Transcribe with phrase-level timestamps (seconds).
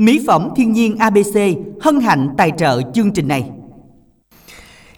[0.00, 1.38] Mỹ phẩm thiên nhiên ABC
[1.80, 3.44] hân hạnh tài trợ chương trình này.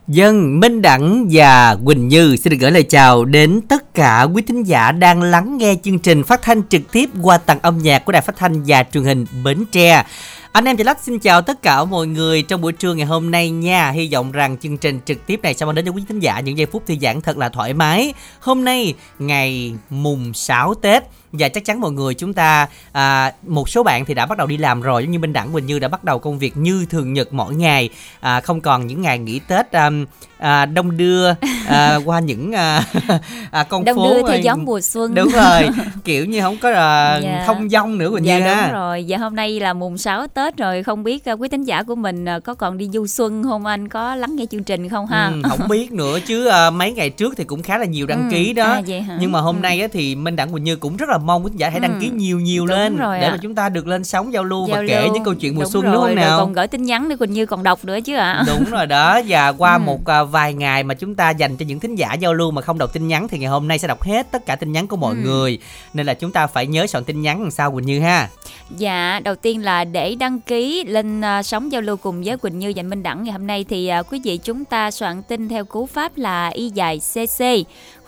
[0.09, 4.43] Dân, Minh Đẳng và Quỳnh Như xin được gửi lời chào đến tất cả quý
[4.43, 8.05] thính giả đang lắng nghe chương trình phát thanh trực tiếp qua tầng âm nhạc
[8.05, 10.05] của Đài Phát thanh và Truyền hình Bến Tre.
[10.53, 13.31] Anh em Chị Lách xin chào tất cả mọi người trong buổi trưa ngày hôm
[13.31, 13.91] nay nha.
[13.91, 16.41] Hy vọng rằng chương trình trực tiếp này sẽ mang đến cho quý thính giả
[16.41, 18.15] những giây phút thư giãn thật là thoải mái.
[18.41, 23.69] Hôm nay ngày mùng 6 Tết và chắc chắn mọi người chúng ta à, một
[23.69, 25.79] số bạn thì đã bắt đầu đi làm rồi giống như Minh Đẳng Quỳnh Như
[25.79, 27.91] đã bắt đầu công việc như thường nhật mỗi ngày
[28.21, 29.91] à, không còn những ngày nghỉ Tết à,
[30.43, 31.35] à, đông đưa
[31.69, 32.85] à, qua những à,
[33.51, 35.15] à, con đông phố đưa theo gió mùa xuân.
[35.15, 35.69] Đúng rồi
[36.05, 37.45] kiểu như không có à, dạ.
[37.47, 39.05] thông dong nữa Quỳnh dạ, Như đúng ha rồi.
[39.05, 41.95] Giờ hôm nay là mùng 6 Tết rồi không biết à, quý thính giả của
[41.95, 43.67] mình à, có còn đi du xuân không?
[43.67, 45.27] Anh có lắng nghe chương trình không ha?
[45.27, 48.31] Ừ, không biết nữa chứ à, mấy ngày trước thì cũng khá là nhiều đăng
[48.31, 48.65] ừ, ký đó.
[48.65, 48.83] à,
[49.21, 49.61] nhưng mà hôm ừ.
[49.61, 51.99] nay á, thì Minh Đẳng Quỳnh Như cũng rất là mong quý giả hãy đăng
[52.01, 52.15] ký ừ.
[52.15, 53.31] nhiều nhiều Đúng lên rồi để à.
[53.31, 55.15] mà chúng ta được lên sóng giao lưu giao và kể lưu.
[55.15, 56.39] những câu chuyện mùa đúng xuân rồi, đúng không nào?
[56.39, 58.33] còn gửi tin nhắn để Quỳnh Như còn đọc nữa chứ ạ.
[58.33, 58.45] À.
[58.47, 59.79] Đúng rồi đó và qua ừ.
[59.79, 62.63] một uh, vài ngày mà chúng ta dành cho những thính giả giao lưu mà
[62.63, 64.87] không đọc tin nhắn thì ngày hôm nay sẽ đọc hết tất cả tin nhắn
[64.87, 65.21] của mọi ừ.
[65.25, 65.59] người
[65.95, 68.29] nên là chúng ta phải nhớ soạn tin nhắn làm sao Quỳnh Như ha.
[68.77, 72.59] Dạ, đầu tiên là để đăng ký lên uh, sóng giao lưu cùng với Quỳnh
[72.59, 75.49] Như và Minh Đẳng ngày hôm nay thì uh, quý vị chúng ta soạn tin
[75.49, 77.45] theo cú pháp là y dài CC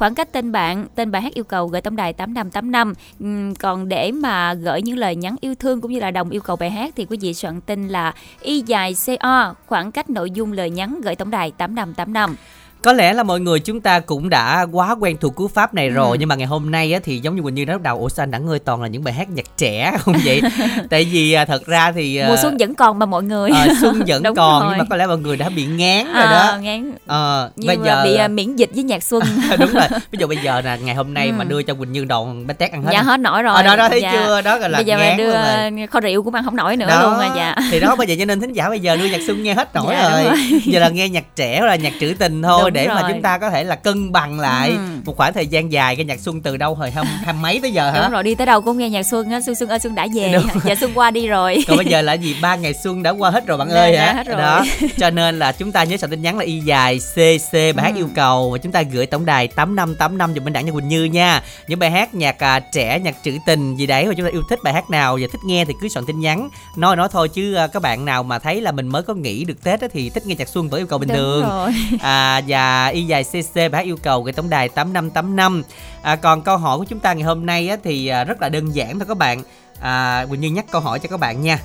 [0.04, 3.88] khoảng cách tên bạn, tên bài hát yêu cầu gửi tổng đài 8585 ừ, còn
[3.88, 6.70] để mà gửi những lời nhắn yêu thương cũng như là đồng yêu cầu bài
[6.70, 10.70] hát thì quý vị soạn tin là y dài co khoảng cách nội dung lời
[10.70, 12.36] nhắn gửi tổng đài 8585
[12.84, 15.88] có lẽ là mọi người chúng ta cũng đã quá quen thuộc cú pháp này
[15.88, 16.16] rồi ừ.
[16.20, 18.22] nhưng mà ngày hôm nay á, thì giống như quỳnh như nói đầu ủa sao
[18.22, 20.42] anh đã ngơi toàn là những bài hát nhạc trẻ không vậy
[20.90, 23.66] tại vì à, thật ra thì à, mùa xuân vẫn còn mà mọi người à,
[23.80, 24.70] xuân vẫn còn rồi.
[24.70, 27.78] nhưng mà có lẽ mọi người đã bị ngán rồi đó à, ngán à, bây
[27.84, 29.22] giờ bị uh, miễn dịch với nhạc xuân
[29.58, 31.32] đúng rồi ví dụ bây giờ là ngày hôm nay ừ.
[31.38, 33.62] mà đưa cho quỳnh như đòn bánh tét ăn hết dạ hết nổi rồi à,
[33.62, 34.12] đó đó thấy dạ.
[34.12, 36.86] chưa đó gọi là bây giờ ngán đưa kho rượu cũng ăn không nổi nữa
[36.88, 37.02] đó.
[37.02, 39.20] luôn rồi dạ thì đó bây giờ cho nên thính giả bây giờ đưa nhạc
[39.26, 40.24] xuân nghe hết nổi dạ, rồi.
[40.24, 43.02] rồi giờ là nghe nhạc trẻ là nhạc trữ tình thôi đúng để rồi.
[43.02, 44.76] mà chúng ta có thể là cân bằng lại ừ.
[45.04, 47.72] một khoảng thời gian dài cái nhạc xuân từ đâu hồi hai, hai mấy tới
[47.72, 49.78] giờ hả đúng rồi đi tới đâu cũng nghe nhạc xuân á xuân xuân ơi
[49.78, 50.46] xuân đã về đúng.
[50.64, 53.30] dạ xuân qua đi rồi còn bây giờ là gì ba ngày xuân đã qua
[53.30, 54.36] hết rồi bạn ơi hả hết rồi.
[54.36, 54.64] đó
[54.98, 57.82] cho nên là chúng ta nhớ soạn tin nhắn là y dài cc bài ừ.
[57.82, 60.52] hát yêu cầu và chúng ta gửi tổng đài tám năm tám năm dùm bên
[60.52, 63.86] đảng cho quỳnh như nha những bài hát nhạc à, trẻ nhạc trữ tình gì
[63.86, 66.06] đấy mà chúng ta yêu thích bài hát nào và thích nghe thì cứ soạn
[66.06, 69.02] tin nhắn nói nói thôi chứ à, các bạn nào mà thấy là mình mới
[69.02, 71.48] có nghỉ được tết thì thích nghe nhạc xuân với yêu cầu bình Đúng thường
[71.48, 71.72] rồi.
[72.00, 75.62] à và y dài cc hát yêu cầu gửi tổng đài 8585
[76.02, 78.48] à, còn câu hỏi của chúng ta ngày hôm nay á, thì à, rất là
[78.48, 79.42] đơn giản thôi các bạn
[79.80, 81.58] à, Quỳnh Như nhắc câu hỏi cho các bạn nha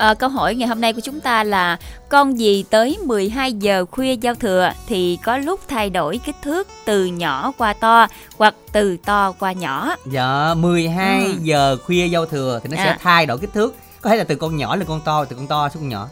[0.00, 1.76] À, câu hỏi ngày hôm nay của chúng ta là
[2.08, 6.68] con gì tới 12 giờ khuya giao thừa thì có lúc thay đổi kích thước
[6.84, 8.06] từ nhỏ qua to
[8.38, 9.94] hoặc từ to qua nhỏ.
[10.12, 11.32] Dạ, 12 ừ.
[11.42, 12.84] giờ khuya giao thừa thì nó à.
[12.84, 13.74] sẽ thay đổi kích thước.
[14.00, 16.08] Có thể là từ con nhỏ lên con to, từ con to xuống con nhỏ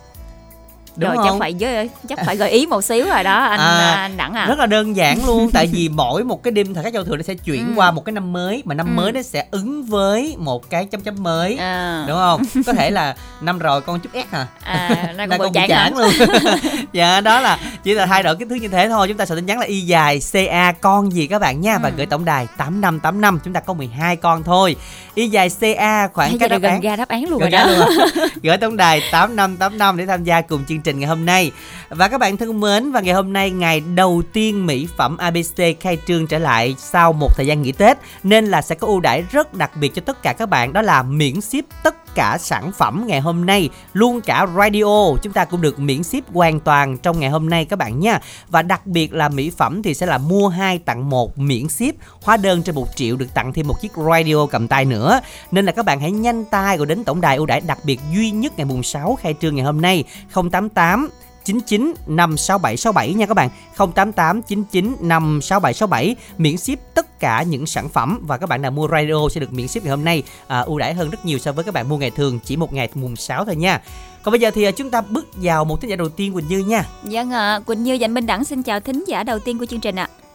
[0.98, 1.26] đúng rồi không?
[1.26, 4.34] chắc phải với chắc phải gợi ý một xíu rồi đó anh à, anh đẳng
[4.34, 7.04] à rất là đơn giản luôn tại vì mỗi một cái đêm thời khắc giao
[7.04, 7.72] thừa nó sẽ chuyển ừ.
[7.76, 8.90] qua một cái năm mới mà năm ừ.
[8.90, 12.04] mới nó sẽ ứng với một cái chấm chấm mới à.
[12.08, 15.52] đúng không có thể là năm rồi con chút s à, à nay con, con
[15.52, 16.10] bị chán luôn
[16.92, 19.34] dạ đó là chỉ là thay đổi kích thước như thế thôi chúng ta sẽ
[19.34, 21.78] tin nhắn là y dài ca con gì các bạn nha ừ.
[21.82, 24.76] và gửi tổng đài tám năm tám năm chúng ta có 12 con thôi
[25.14, 27.66] y dài ca khoảng cái đáp án ra đáp án luôn rồi đó
[28.42, 31.08] gửi tổng đài tám năm tám năm để tham gia cùng chương trình trình ngày
[31.08, 31.52] hôm nay.
[31.88, 35.80] Và các bạn thân mến, và ngày hôm nay ngày đầu tiên mỹ phẩm ABC
[35.80, 39.00] khai trương trở lại sau một thời gian nghỉ Tết nên là sẽ có ưu
[39.00, 42.38] đãi rất đặc biệt cho tất cả các bạn đó là miễn ship tất cả
[42.40, 46.60] sản phẩm ngày hôm nay, luôn cả radio chúng ta cũng được miễn ship hoàn
[46.60, 48.20] toàn trong ngày hôm nay các bạn nha.
[48.48, 51.94] Và đặc biệt là mỹ phẩm thì sẽ là mua 2 tặng 1 miễn ship,
[52.22, 55.20] hóa đơn trên 1 triệu được tặng thêm một chiếc radio cầm tay nữa.
[55.50, 58.00] Nên là các bạn hãy nhanh tay gọi đến tổng đài ưu đãi đặc biệt
[58.12, 60.04] duy nhất ngày mùng 6 khai trương ngày hôm nay
[60.34, 63.50] 088 088 99 56767 nha các bạn.
[63.76, 68.88] 088 99 56767 miễn ship tất cả những sản phẩm và các bạn nào mua
[68.88, 70.22] radio sẽ được miễn ship ngày hôm nay.
[70.46, 72.72] À, ưu đãi hơn rất nhiều so với các bạn mua ngày thường chỉ một
[72.72, 73.82] ngày mùng 6 thôi nha.
[74.22, 76.48] Còn bây giờ thì à, chúng ta bước vào một thính giả đầu tiên Quỳnh
[76.48, 76.84] Như nha.
[77.02, 79.58] Vâng ạ, à, Quỳnh Như và anh Minh Đẳng xin chào thính giả đầu tiên
[79.58, 80.08] của chương trình ạ.
[80.22, 80.27] à.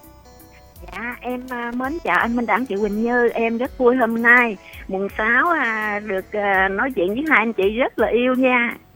[0.92, 3.30] Dạ, em à, mến chào anh Minh Đẳng, chị Quỳnh Như.
[3.30, 4.58] Em rất vui hôm nay
[4.88, 8.76] mùng 6 à, được à, nói chuyện với hai anh chị rất là yêu nha.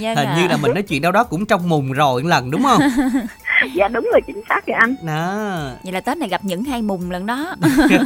[0.00, 2.50] dạ Hình như là mình nói chuyện đâu đó cũng trong mùng rồi một lần
[2.50, 2.80] đúng không?
[3.74, 4.94] dạ đúng rồi chính xác rồi anh.
[5.02, 5.60] Đó.
[5.82, 7.54] Vậy là Tết này gặp những hai mùng lần đó.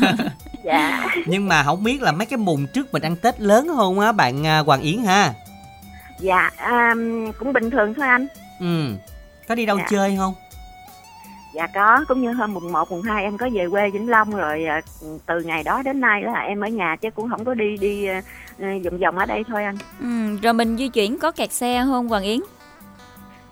[0.64, 1.06] dạ.
[1.26, 4.12] Nhưng mà không biết là mấy cái mùng trước mình ăn Tết lớn không á
[4.12, 5.32] bạn Hoàng Yến ha?
[6.18, 6.94] Dạ, à,
[7.38, 8.26] cũng bình thường thôi anh.
[8.60, 8.96] Ừ.
[9.48, 9.86] Có đi đâu dạ.
[9.90, 10.34] chơi không?
[11.54, 14.30] Dạ có, cũng như hôm mùng 1, mùng 2 em có về quê Vĩnh Long
[14.30, 14.80] rồi à,
[15.26, 18.06] từ ngày đó đến nay là em ở nhà chứ cũng không có đi đi
[18.06, 18.22] à,
[18.58, 19.76] vòng vòng ở đây thôi anh.
[20.00, 22.40] Ừ, rồi mình di chuyển có kẹt xe không Hoàng Yến?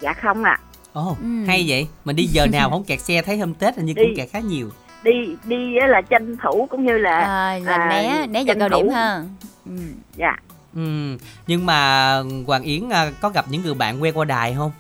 [0.01, 0.61] Dạ không ạ.
[0.63, 0.67] À.
[0.93, 1.45] Ồ, oh, ừ.
[1.47, 1.89] hay vậy.
[2.05, 4.29] Mình đi giờ nào không kẹt xe thấy hôm Tết hình như đi, cũng kẹt
[4.31, 4.71] khá nhiều.
[5.03, 8.69] Đi đi là tranh thủ cũng như là à, là à, né né giờ cao
[8.69, 9.23] điểm ha.
[9.67, 9.73] Ừ.
[10.17, 10.37] Dạ.
[10.75, 11.17] Ừ,
[11.47, 12.13] nhưng mà
[12.47, 14.71] Hoàng Yến à, có gặp những người bạn quen qua đài không?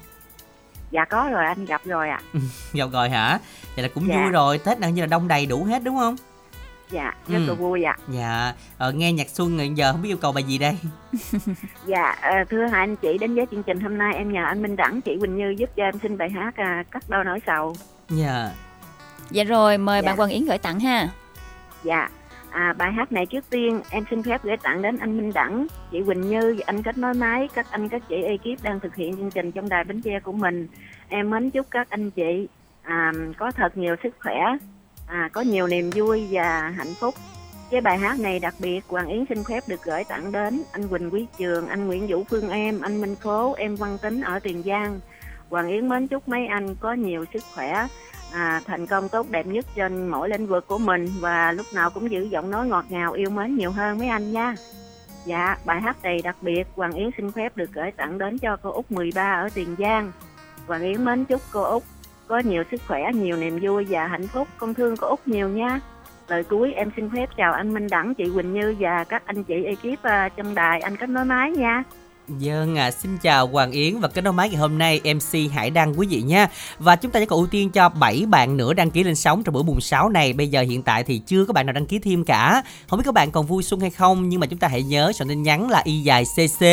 [0.90, 2.40] Dạ có rồi anh gặp rồi ạ à.
[2.72, 3.38] gặp rồi hả
[3.76, 4.22] vậy là cũng dạ.
[4.22, 6.16] vui rồi tết nào như là đông đầy đủ hết đúng không
[6.90, 7.46] dạ rất ừ.
[7.46, 10.58] là vui ạ dạ ờ, nghe nhạc xuân giờ không biết yêu cầu bài gì
[10.58, 10.78] đây
[11.87, 14.62] dạ ờ, thưa hai anh chị đến với chương trình hôm nay em nhờ anh
[14.62, 17.40] minh đẳng chị quỳnh như giúp cho em xin bài hát à, cắt đôi nỗi
[17.46, 17.76] sầu
[18.08, 18.50] dạ
[19.31, 20.06] dạ rồi mời dạ.
[20.06, 21.08] bạn Hoàng Yến gửi tặng ha
[21.84, 22.08] dạ
[22.50, 25.67] À, bài hát này trước tiên em xin phép gửi tặng đến anh Minh Đẳng,
[25.93, 29.17] chị Quỳnh Như, anh kết nối máy, các anh các chị ekip đang thực hiện
[29.17, 30.69] chương trình trong đài Bến Tre của mình.
[31.08, 32.49] Em mến chúc các anh chị
[32.82, 34.38] à, có thật nhiều sức khỏe,
[35.06, 37.14] à, có nhiều niềm vui và hạnh phúc.
[37.70, 40.88] Với bài hát này đặc biệt, Hoàng Yến xin phép được gửi tặng đến anh
[40.88, 44.38] Quỳnh Quý Trường, anh Nguyễn Vũ Phương Em, anh Minh Phố, em Văn Tính ở
[44.38, 45.00] Tiền Giang.
[45.50, 47.87] Hoàng Yến mến chúc mấy anh có nhiều sức khỏe,
[48.32, 51.91] à, thành công tốt đẹp nhất trên mỗi lĩnh vực của mình và lúc nào
[51.91, 54.55] cũng giữ giọng nói ngọt ngào yêu mến nhiều hơn mấy anh nha.
[55.25, 58.56] Dạ, bài hát này đặc biệt Hoàng Yến xin phép được gửi tặng đến cho
[58.62, 60.12] cô Út 13 ở Tiền Giang.
[60.67, 61.82] Hoàng Yến mến chúc cô Út
[62.27, 64.49] có nhiều sức khỏe, nhiều niềm vui và hạnh phúc.
[64.59, 65.81] Con thương cô Út nhiều nha.
[66.29, 69.44] Lời cuối em xin phép chào anh Minh Đẳng, chị Quỳnh Như và các anh
[69.44, 71.82] chị ekip à, uh, trong đài anh kết nối máy nha.
[72.31, 75.53] Vâng Dân à, xin chào Hoàng Yến và kết nối máy ngày hôm nay MC
[75.53, 76.49] Hải Đăng quý vị nha.
[76.79, 79.43] Và chúng ta sẽ có ưu tiên cho 7 bạn nữa đăng ký lên sóng
[79.43, 80.32] trong buổi mùng 6 này.
[80.32, 82.62] Bây giờ hiện tại thì chưa có bạn nào đăng ký thêm cả.
[82.88, 85.12] Không biết các bạn còn vui xuân hay không nhưng mà chúng ta hãy nhớ
[85.15, 86.67] soạn tin nhắn là y dài CC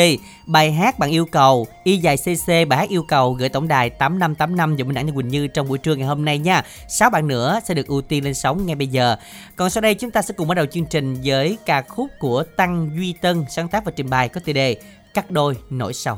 [0.45, 3.89] bài hát bạn yêu cầu y dài CC bài hát yêu cầu gửi tổng đài
[3.89, 6.63] 8585 dùng Minh Đẳng như Quỳnh Như trong buổi trưa ngày hôm nay nha.
[6.89, 9.15] 6 bạn nữa sẽ được ưu tiên lên sóng ngay bây giờ.
[9.55, 12.43] Còn sau đây chúng ta sẽ cùng bắt đầu chương trình với ca khúc của
[12.43, 14.75] Tăng Duy Tân sáng tác và trình bày có tiêu đề
[15.17, 16.17] cắt đôi nỗi sầu.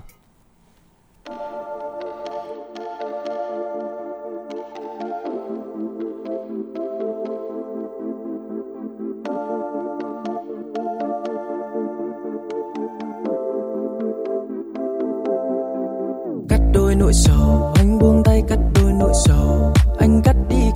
[16.49, 20.68] Cắt đôi nỗi sầu, anh buông tay cắt đôi nỗi sầu, anh cắt đi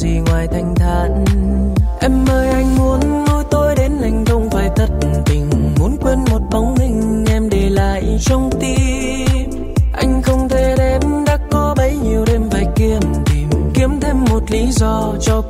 [0.00, 1.24] gì ngoài thanh thản?
[2.00, 4.88] Em ơi, anh muốn nuôi tôi đến anh không phải tất
[5.26, 5.50] tình.
[5.78, 9.50] Muốn quên một bóng hình em để lại trong tim.
[9.92, 13.48] Anh không thể đêm đã có bấy nhiêu đêm phải kiếm tìm.
[13.74, 15.42] Kiếm thêm một lý do cho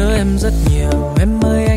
[0.00, 1.69] nhớ em rất nhiều em ơi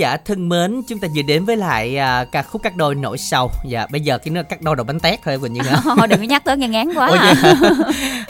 [0.00, 3.18] giả thân mến, chúng ta vừa đến với lại à, ca khúc cắt đôi nổi
[3.18, 3.50] sầu.
[3.64, 5.60] Dạ, bây giờ cái nó cắt đôi đầu bánh tét thôi Quỳnh Như?
[5.84, 7.34] Thôi đừng có nhắc tới nghe ngán quá Ủa à.
[7.34, 7.54] hả?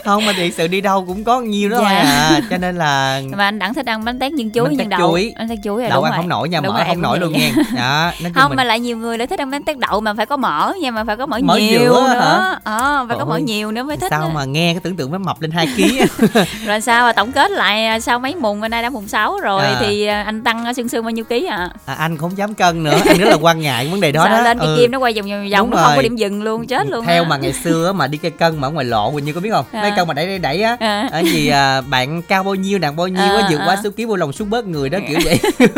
[0.05, 1.83] Không mà thì sự đi đâu cũng có nhiều đó Dạ.
[1.83, 2.39] thôi à.
[2.49, 4.99] Cho nên là mà anh đẳng thích ăn bánh tét nhân chuối Bánh nhân tét
[4.99, 5.33] đậu chuối.
[5.37, 6.17] anh thích chuối rồi đậu đúng ăn rồi.
[6.17, 7.51] không nổi nha, Đúng mỡ rồi, không nổi luôn nha.
[7.75, 10.13] Đó, nói không mình mà lại nhiều người lại thích ăn bánh tét đậu mà
[10.13, 12.13] phải có mỡ nha mà phải có mỡ, Mỡ nhiều giữa hả?
[12.13, 14.29] nữa ờ phải có mỡ Ôi, nhiều nữa mới thích sao á.
[14.33, 16.25] mà nghe cái tưởng tượng mới mập lên 2 kg
[16.65, 19.39] rồi sao mà tổng kết lại à, sau mấy mùng bên nay đã mùng 6
[19.39, 19.77] rồi À.
[19.79, 22.83] thì à, anh tăng xương xương bao nhiêu ký à à, anh không dám cân
[22.83, 24.75] nữa anh rất là quan ngại vấn đề đó đó lên cái Ừ.
[24.79, 27.37] kim nó quay vòng vòng vòng không có điểm dừng luôn chết luôn theo mà
[27.37, 29.65] ngày xưa mà đi cây cân mà ở ngoài lộ Quỳnh Như có biết không
[29.71, 29.81] À.
[29.91, 31.09] mấy cân mà đẩy đẩy đẩy á À.
[31.11, 33.81] ở gì à, bạn cao bao nhiêu nặng bao nhiêu á À, vượt qua à.
[33.83, 35.39] số ký vô lòng xuống bớt người đó kiểu vậy.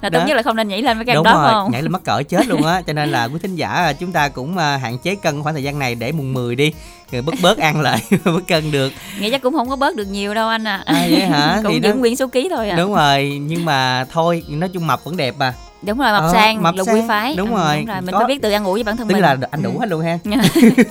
[0.00, 1.72] Là tốt nhất là không nên nhảy lên với cái đúng đó rồi không?
[1.72, 2.82] nhảy lên mắc cỡ chết luôn á.
[2.86, 5.62] Cho nên là quý thính giả à, chúng ta cũng hạn chế cân khoảng thời
[5.64, 6.72] gian này để mùng 10 đi
[7.12, 8.92] rồi bớt bớt ăn lại mới cân được.
[9.20, 11.60] Nghĩ chắc cũng không có bớt được nhiều đâu anh à, À, vậy hả?
[11.62, 12.76] cũng Thì giữ nó- nguyên số ký thôi à.
[12.76, 15.54] Đúng rồi nhưng mà thôi nói chung mập vẫn đẹp mà.
[15.82, 17.34] Đúng rồi mập Ờ, sang mập là sang, quý phái.
[17.36, 17.76] Đúng Ừ, rồi.
[17.76, 18.00] đúng rồi.
[18.00, 19.22] Mình Có- phải biết tự ăn ủi với bản thân tức mình.
[19.22, 19.78] là anh đủ Ừ.
[19.80, 20.18] hết luôn ha.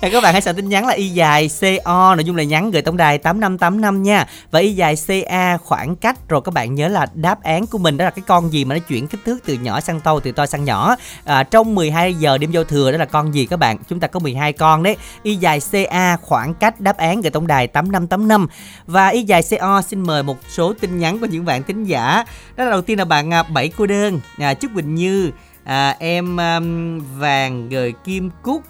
[0.00, 2.70] Thì các bạn hãy soạn tin nhắn là y dài CO nội dung là nhắn
[2.70, 4.26] gửi tổng đài 8585 nha.
[4.50, 7.96] Và y dài CA khoảng cách rồi các bạn nhớ là đáp án của mình
[7.96, 10.32] đó là cái con gì mà nó chuyển kích thước từ nhỏ sang to từ
[10.32, 10.96] to sang nhỏ.
[11.24, 13.78] À, trong 12 giờ đêm giao thừa đó là con gì các bạn?
[13.88, 14.96] Chúng ta có 12 con đấy.
[15.22, 18.46] Y dài CA khoảng cách đáp án gửi tổng đài 8585
[18.86, 22.24] và y dài CO xin mời một số tin nhắn của những bạn thính giả
[22.56, 25.30] đó là đầu tiên là bạn à, bảy cô đơn à, trúc bình Như
[25.64, 28.62] à, em um, vàng gời kim cúc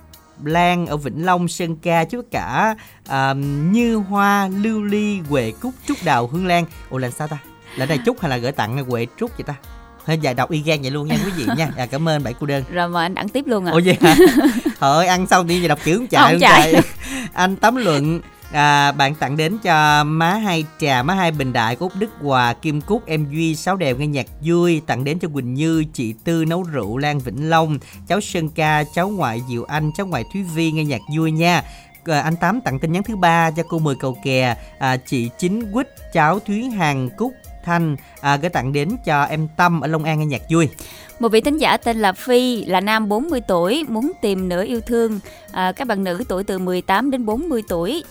[0.45, 2.75] Lan ở Vĩnh Long, Sơn Ca chứ cả
[3.09, 7.39] um, Như Hoa, Lưu Ly, Huệ Cúc, Trúc Đào, Hương Lan Ủa là sao ta?
[7.77, 9.55] Là đây Trúc hay là gửi tặng Huệ Trúc vậy ta?
[10.07, 11.69] Hơi dài đọc y gan vậy luôn nha quý vị nha.
[11.77, 12.65] À, Cảm ơn bảy cô đơn.
[12.71, 14.17] Rồi mà anh đẳng tiếp luôn à Ủa vậy hả?
[14.81, 16.73] Thôi ăn xong đi về đọc chữ không chạy Không chạy.
[16.73, 16.83] chạy.
[17.33, 18.21] Anh Tấm Luận
[18.53, 22.11] à, bạn tặng đến cho má hai trà má hai bình đại của Úc Đức
[22.21, 24.83] Hòa Kim Cúc em Duy sáu đèo nghe nhạc vui.
[24.87, 27.79] Tặng đến cho Quỳnh Như chị Tư nấu rượu Lan Vĩnh Long.
[28.09, 31.63] Cháu Sơn Ca cháu ngoại Diệu Anh cháu ngoại Thúy Vi nghe nhạc vui nha.
[32.05, 34.57] À, anh Tám tặng tin nhắn thứ ba cho cô Mười Cầu Kè.
[34.79, 37.33] À, chị Chính Quýt cháu Thúy Hằng Cúc
[37.67, 40.69] Thanh à, gửi tặng đến cho em Tâm ở Long An nghe nhạc vui
[41.19, 44.81] Một vị thính giả tên là Phi là nam 40 tuổi muốn tìm nửa yêu
[44.81, 45.21] thương
[45.53, 48.05] à, các bạn nữ tuổi từ 18 đến 40 tuổi.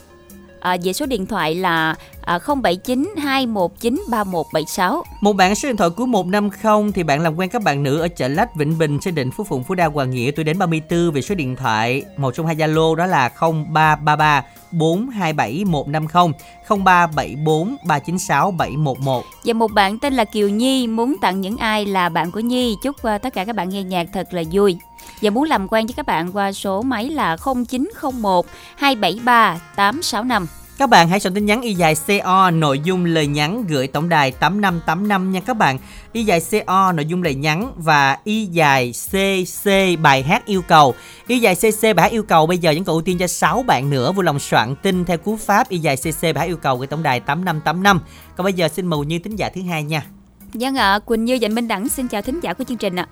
[0.59, 5.03] À, về số điện thoại là 079 219 3176.
[5.21, 8.07] Một bạn số điện thoại cuối 150 thì bạn làm quen các bạn nữ ở
[8.07, 11.11] chợ Lách, Vĩnh Bình, Sơn Định, Phú Phụng, Phú Đa, Hoàng Nghĩa tuổi đến 34
[11.11, 16.33] về số điện thoại một trong hai Zalo đó là 0333 427 150
[16.69, 19.23] 0374 396 711.
[19.45, 22.75] Và một bạn tên là Kiều Nhi muốn tặng những ai là bạn của Nhi
[22.83, 24.77] chúc à, tất cả các bạn nghe nhạc thật là vui.
[25.21, 30.47] Và muốn làm quen với các bạn qua số máy là 0901 273 865.
[30.77, 34.09] Các bạn hãy soạn tin nhắn y dài CO nội dung lời nhắn gửi tổng
[34.09, 35.77] đài 8585 nha các bạn.
[36.11, 39.69] Y dài CO nội dung lời nhắn và y dài CC
[40.01, 40.95] bài hát yêu cầu.
[41.27, 43.63] Y dài CC bài hát yêu cầu bây giờ vẫn còn ưu tiên cho 6
[43.63, 46.57] bạn nữa vui lòng soạn tin theo cú pháp y dài CC bài hát yêu
[46.57, 47.99] cầu gửi tổng đài 8585.
[48.35, 50.05] Còn bây giờ xin mời như tính giả thứ hai nha.
[50.53, 53.07] Vâng ạ, Quỳnh Như Dành Minh Đẳng xin chào thính giả của chương trình ạ.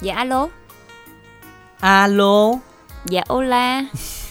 [0.00, 0.48] Dạ alo,
[1.80, 2.52] Alo.
[3.04, 3.84] dạ ola,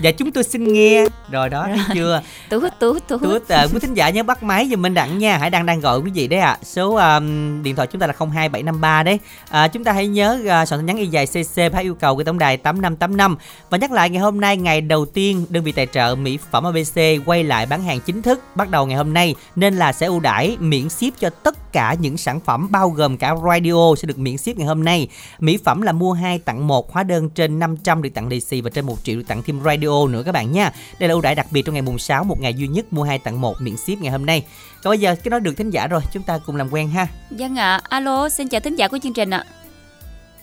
[0.00, 1.04] Dạ chúng tôi xin nghe.
[1.30, 2.22] Rồi đó thấy chưa?
[2.50, 3.18] tú tú tú.
[3.18, 5.38] Tút à, quý thính giả nhớ bắt máy giùm Minh Đặng nha.
[5.38, 6.58] Hãy đang đang gọi quý vị đấy ạ.
[6.62, 9.18] Số um, điện thoại chúng ta là 02753 đấy.
[9.50, 12.16] À, Chúng ta hãy nhớ uh, soạn tin nhắn y dài CC phải yêu cầu
[12.16, 13.36] của tổng đài 8585
[13.70, 16.64] Và nhắc lại ngày hôm nay ngày đầu tiên đơn vị tài trợ mỹ phẩm
[16.64, 20.06] ABC quay lại bán hàng chính thức bắt đầu ngày hôm nay nên là sẽ
[20.06, 24.06] ưu đãi miễn ship cho tất cả những sản phẩm bao gồm cả radio sẽ
[24.06, 25.08] được miễn ship ngày hôm nay.
[25.38, 28.60] Mỹ phẩm là mua 2 tặng 1 hóa đơn trên 500 được tặng lì xì
[28.60, 31.20] và trên 1 triệu được tặng thêm radio nữa các bạn nha đây là ưu
[31.20, 33.54] đãi đặc biệt trong ngày mùng 6 một ngày duy nhất mua 2 tặng 1
[33.60, 34.44] miễn ship ngày hôm nay
[34.82, 37.06] còn bây giờ cái nói được thính giả rồi chúng ta cùng làm quen ha
[37.30, 39.44] Vâng ạ, alo, xin chào thính giả của chương trình ạ.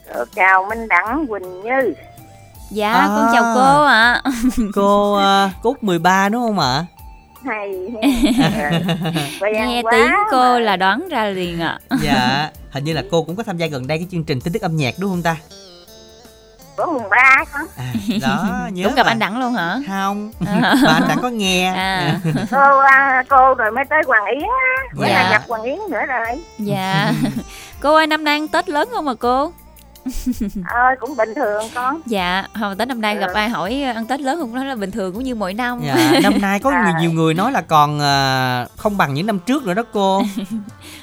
[0.08, 1.94] Ờ, chào Minh Đẳng Quỳnh Như
[2.72, 3.08] Dạ, À.
[3.08, 4.22] con chào cô ạ.
[4.76, 6.86] cô uh, cốt 13 đúng không ạ
[7.46, 7.70] hay
[9.54, 10.60] Nghe tiếng cô mà.
[10.60, 11.80] là đoán ra liền ạ.
[12.02, 14.54] dạ hình như là cô cũng có tham gia gần đây cái chương trình tin
[14.54, 15.36] tức âm nhạc đúng không ta
[16.76, 19.12] có mùng ba không à, đó nhớ Cũng gặp mà.
[19.12, 19.78] anh Đẳng luôn hả?
[19.88, 20.76] không À.
[20.84, 22.20] mà anh đã có nghe À.
[22.52, 25.24] cô à, cô rồi mới tới Hoàng Yến á mới Dạ.
[25.24, 27.12] là gặp Hoàng Yến nữa rồi Dạ.
[27.82, 29.52] cô ơi, năm nay ăn Tết lớn không mà cô?
[30.66, 33.34] ơi cũng bình thường con Dạ, hồi Tết năm nay gặp Ừ.
[33.34, 35.80] ai hỏi ăn Tết lớn không nói là bình thường cũng như mỗi năm.
[35.84, 36.84] Dạ, năm nay có À.
[36.86, 40.22] nhiều, nhiều người nói là còn à, không bằng những năm trước nữa đó cô.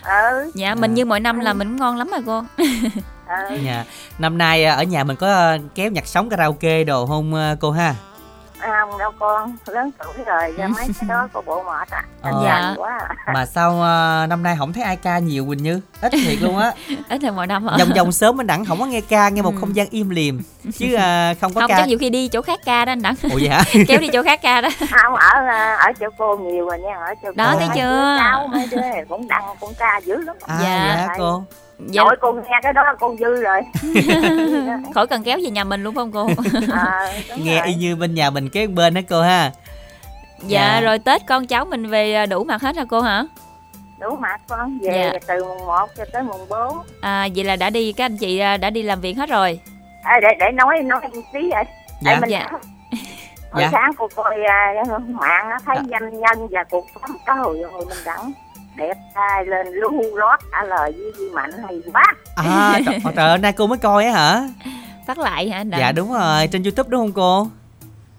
[0.04, 2.42] ừ Dạ, mình như mỗi năm là mình cũng ngon lắm mà cô.
[3.48, 3.84] Ừ Dạ.
[4.18, 7.54] Năm nay à, ở nhà mình có à, kéo nhạc sống karaoke đồ không à,
[7.60, 7.94] cô ha?
[8.58, 12.02] À, không đâu con lớn tuổi rồi ra mấy cái đó có bộ mệt á
[12.22, 12.40] Ờ.
[12.44, 12.74] Dạ.
[12.76, 13.32] quá à.
[13.34, 16.58] mà sao à, năm nay không thấy ai ca nhiều quỳnh như ít thiệt luôn
[16.58, 16.72] á
[17.08, 19.42] ít hơn mọi năm hả vòng vòng sớm anh đẳng không có nghe ca nghe
[19.42, 19.60] một Ừ.
[19.60, 20.42] không gian im lìm
[20.78, 23.02] chứ à, không có không ca chắc nhiều khi đi chỗ khác ca đó anh
[23.02, 24.68] đặng ủa vậy hả kéo đi chỗ khác ca đó
[25.02, 28.16] không ở à, ở chỗ cô nhiều rồi nha ở chỗ Đó, cô thấy chưa?
[28.20, 30.68] cháu mấy đứa cũng đăng cũng ca dữ lắm à Dạ.
[30.96, 31.44] hả cô
[31.86, 33.60] dạ, Nội cô nghe cái đó cô dư rồi
[34.94, 36.28] khỏi cần kéo về nhà mình luôn không cô
[36.72, 37.66] à, nghe rồi.
[37.66, 39.50] y như bên nhà mình kế bên đó cô ha
[40.42, 40.80] dạ Dạ.
[40.80, 43.24] rồi tết con cháu mình về à, đủ mặt hết hả cô hả
[43.98, 45.18] đủ mặt con về Dạ.
[45.26, 48.38] từ mùng 1 cho tới mùng 4 à vậy là đã đi các anh chị
[48.38, 49.60] à, đã đi làm việc hết rồi
[50.02, 51.64] à, để để nói nói một tí vậy
[52.02, 52.18] Dạ.
[52.20, 52.46] Mình Dạ.
[53.52, 53.68] hồi Dạ.
[53.72, 54.74] sáng cô coi à,
[55.08, 58.32] mạng thấy danh nhân và cuộc sống có hồi hồi mình đẳng
[58.80, 62.02] đẹp trai lên lưu lót trả lời với Duy Mạnh hay quá
[62.36, 64.48] à trời, trời ơi nay cô mới coi á hả?
[65.06, 67.48] Phát lại hả anh dạ đúng rồi trên youtube đúng không cô?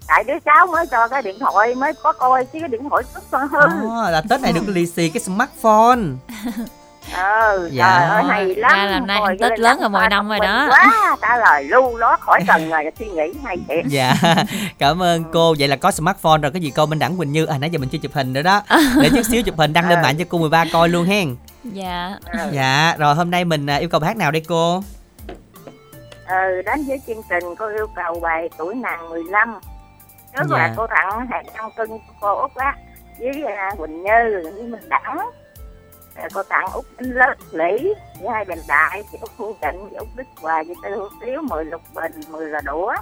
[0.08, 3.02] Tại đứa cháu mới cho cái điện thoại mới có coi chứ cái điện thoại
[3.32, 3.60] rất hư.
[4.04, 5.98] À, là tết này được lì xì cái smartphone
[7.14, 7.98] ờ Dạ.
[8.00, 10.66] trời ơi hay lắm Ra làm nay ăn Tết lớn rồi mọi năm rồi đó.
[10.70, 14.14] quá trả lời lưu lót khỏi cần rồi suy nghĩ hay thiệt dạ
[14.78, 17.46] cảm ơn cô vậy là có smartphone rồi cái gì cô minh đẳng quỳnh như
[17.46, 18.62] à nãy giờ mình chưa chụp hình nữa đó
[19.02, 20.02] để chút xíu chụp hình đăng lên Ờ.
[20.02, 22.38] mạng cho cô 13 coi luôn hen dạ ừ.
[22.52, 24.82] dạ rồi hôm nay mình à, yêu cầu bài hát nào đây cô
[26.28, 29.54] ừ đến với chương trình cô yêu cầu bài tuổi nàng 15
[30.36, 30.56] trước Dạ.
[30.58, 32.74] là cô tặng hạt đăng cưng cho cô út á
[33.18, 35.18] với à, quỳnh như với mình đẳng
[36.34, 39.98] cô tặng út Minh lớp lý với hai bình đại với út phương trịnh với
[39.98, 42.94] út đức hòa với tư hữu tiếu mười lục bình mười là đũa.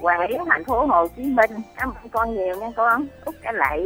[0.00, 1.50] Hoàng yến thành phố hồ chí minh.
[1.76, 3.06] Cảm ơn con nhiều nha con.
[3.24, 3.80] Út cái lạy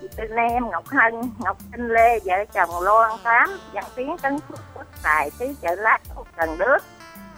[0.00, 4.38] chị Tư Em, Ngọc Hân, Ngọc Tinh Lê, vợ chồng Loan Tám, Văn Tiến, Tấn
[4.48, 6.84] Phước, Quốc Tài, Tí Chợ Lát, Út Cần Đước.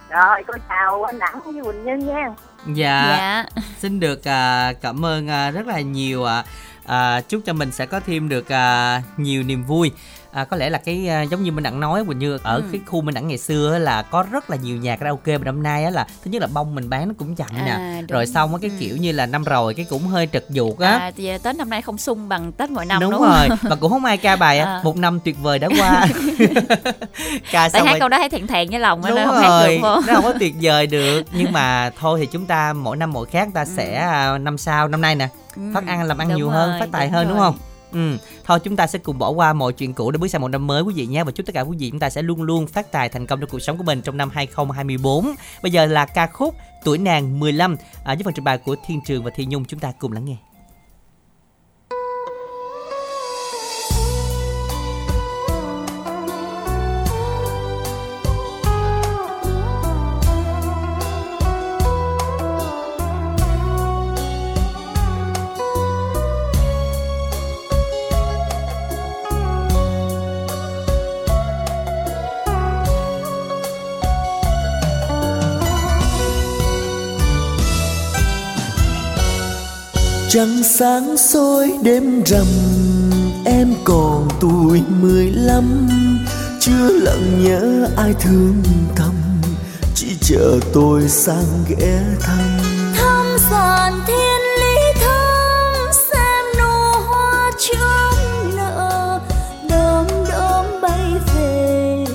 [0.09, 2.33] Rồi, cô chào anh Đẳng với Quỳnh Như nha.
[2.75, 3.45] dạ, dạ.
[3.77, 6.43] Xin được à, cảm ơn à, rất là nhiều ạ
[6.85, 9.91] à, chúc cho mình sẽ có thêm được à, nhiều niềm vui
[10.31, 12.63] à, có lẽ là cái à, giống như mình đặng nói quỳnh như ở Ừ.
[12.71, 15.63] cái khu mình đặng ngày xưa là có rất là nhiều nhà karaoke mà năm
[15.63, 18.07] nay á là thứ nhất là bông mình bán nó cũng chậm nè À, đúng.
[18.07, 18.75] rồi xong á cái Ừ.
[18.79, 21.69] kiểu như là năm rồi cái cũng hơi trật ruột á à thì tết năm
[21.69, 24.35] nay không sung bằng tết mọi năm đúng, đúng, rồi mà cũng không ai ca
[24.35, 24.81] bài á À.
[24.83, 26.07] một năm tuyệt vời đã qua
[27.51, 29.25] ca tại xong hát rồi câu đó thấy thẹn thẹn với lòng á, đúng nó
[29.25, 32.45] không hát rồi được nó không có tuyệt vời được nhưng mà thôi thì chúng
[32.45, 33.67] ta mỗi năm mỗi khác ta Ừ.
[33.77, 35.27] sẽ à, năm sau năm nay nè
[35.73, 37.51] phát ăn làm ăn đúng nhiều hơn rồi, phát tài đúng hơn đúng rồi.
[37.51, 37.59] không
[37.91, 40.47] Ừ, thôi chúng ta sẽ cùng bỏ qua mọi chuyện cũ để bước sang một
[40.47, 42.41] năm mới quý vị nhé và chúc tất cả quý vị chúng ta sẽ luôn
[42.41, 45.35] luôn phát tài thành công trong cuộc sống của mình trong năm 2024.
[45.61, 49.01] Bây giờ là ca khúc Tuổi nàng 15 à, với phần trình bày của Thiên
[49.05, 50.35] Trường và Thi Nhung chúng ta cùng lắng nghe.
[80.35, 82.45] Trăng sáng soi đêm rằm
[83.45, 85.87] Em còn tuổi mười lăm.
[86.59, 88.63] Chưa lặng nhớ ai thương
[88.95, 89.13] thầm
[89.95, 92.37] Chỉ chờ tôi sang ghé thăm.
[92.95, 99.19] Thăm giàn thiên lý thăm xem nụ hoa chớm nở.
[99.69, 102.05] Đơm đơm bay về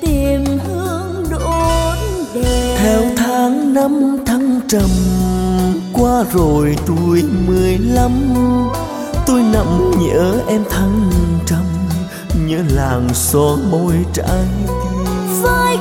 [0.00, 1.96] tìm hương đốt
[2.34, 2.78] đèn.
[2.78, 4.90] Theo tháng năm thăng trầm
[5.98, 8.34] qua rồi tuổi mười lăm.
[9.26, 11.10] Tôi nằm nhớ em thăng
[11.46, 11.62] trăm,
[12.46, 14.46] Nhớ làng son môi trái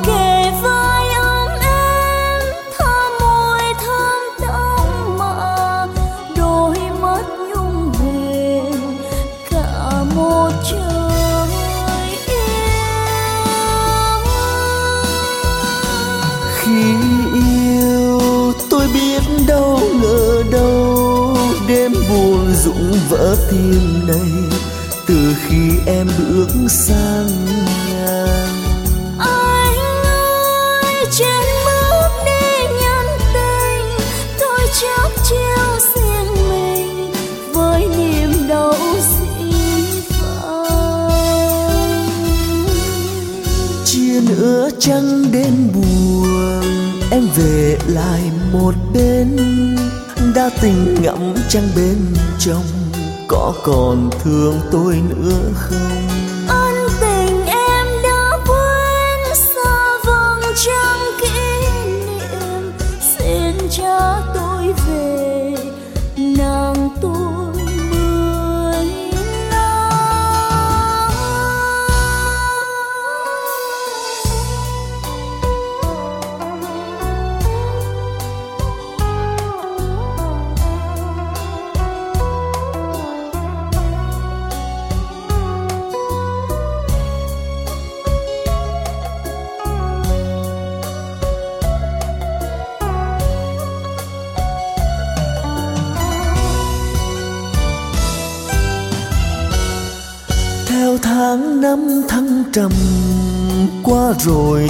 [0.06, 0.25] tim.
[23.10, 24.60] Vỡ tim này
[25.08, 27.28] từ khi em bước sang
[27.89, 28.63] ngang
[29.20, 34.08] anh ơi trên bước đi nhân tình
[34.39, 37.13] tôi chắc treo riêng mình
[37.54, 39.58] với niềm đau dĩ
[40.22, 41.10] vãng
[43.86, 46.63] chia nữa chẳng đến buồn
[47.12, 48.22] em về lại
[48.54, 49.38] một bên.
[50.36, 51.98] Đã tình ngậm trăng bên
[52.39, 52.63] trong
[53.28, 56.05] có còn thương tôi nữa không?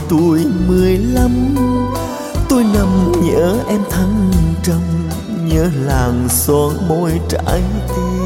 [0.10, 1.56] Tuổi mười lăm,
[2.50, 4.32] tôi nằm nhớ em thăng
[4.64, 4.82] trầm,
[5.48, 8.25] nhớ làng son môi trái tim.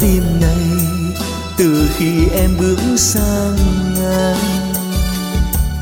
[0.00, 0.56] Tim này
[1.58, 3.56] từ khi em bước sang
[3.94, 4.36] ngang.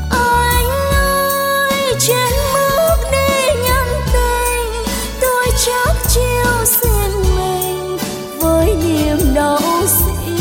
[0.09, 4.83] Anh ơi trên bước đi nhân tình
[5.21, 7.97] tôi chắc chiêu xin mình
[8.39, 10.33] với niềm đau sĩ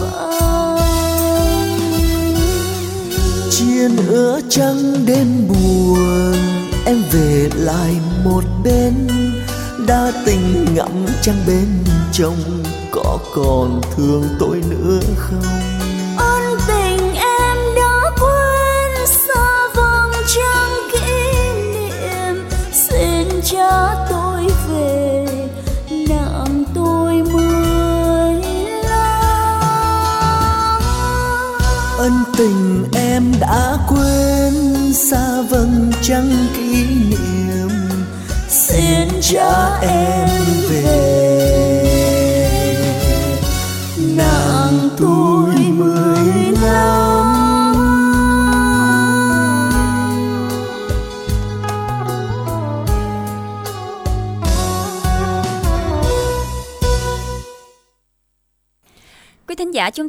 [0.00, 1.68] vang
[3.50, 6.34] chiên ứa trắng đêm buồn
[6.86, 9.08] em về lại một bên
[9.86, 11.66] đã tình ngậm trăng bên
[12.12, 12.63] trong có
[13.34, 15.83] còn thương tôi nữa không?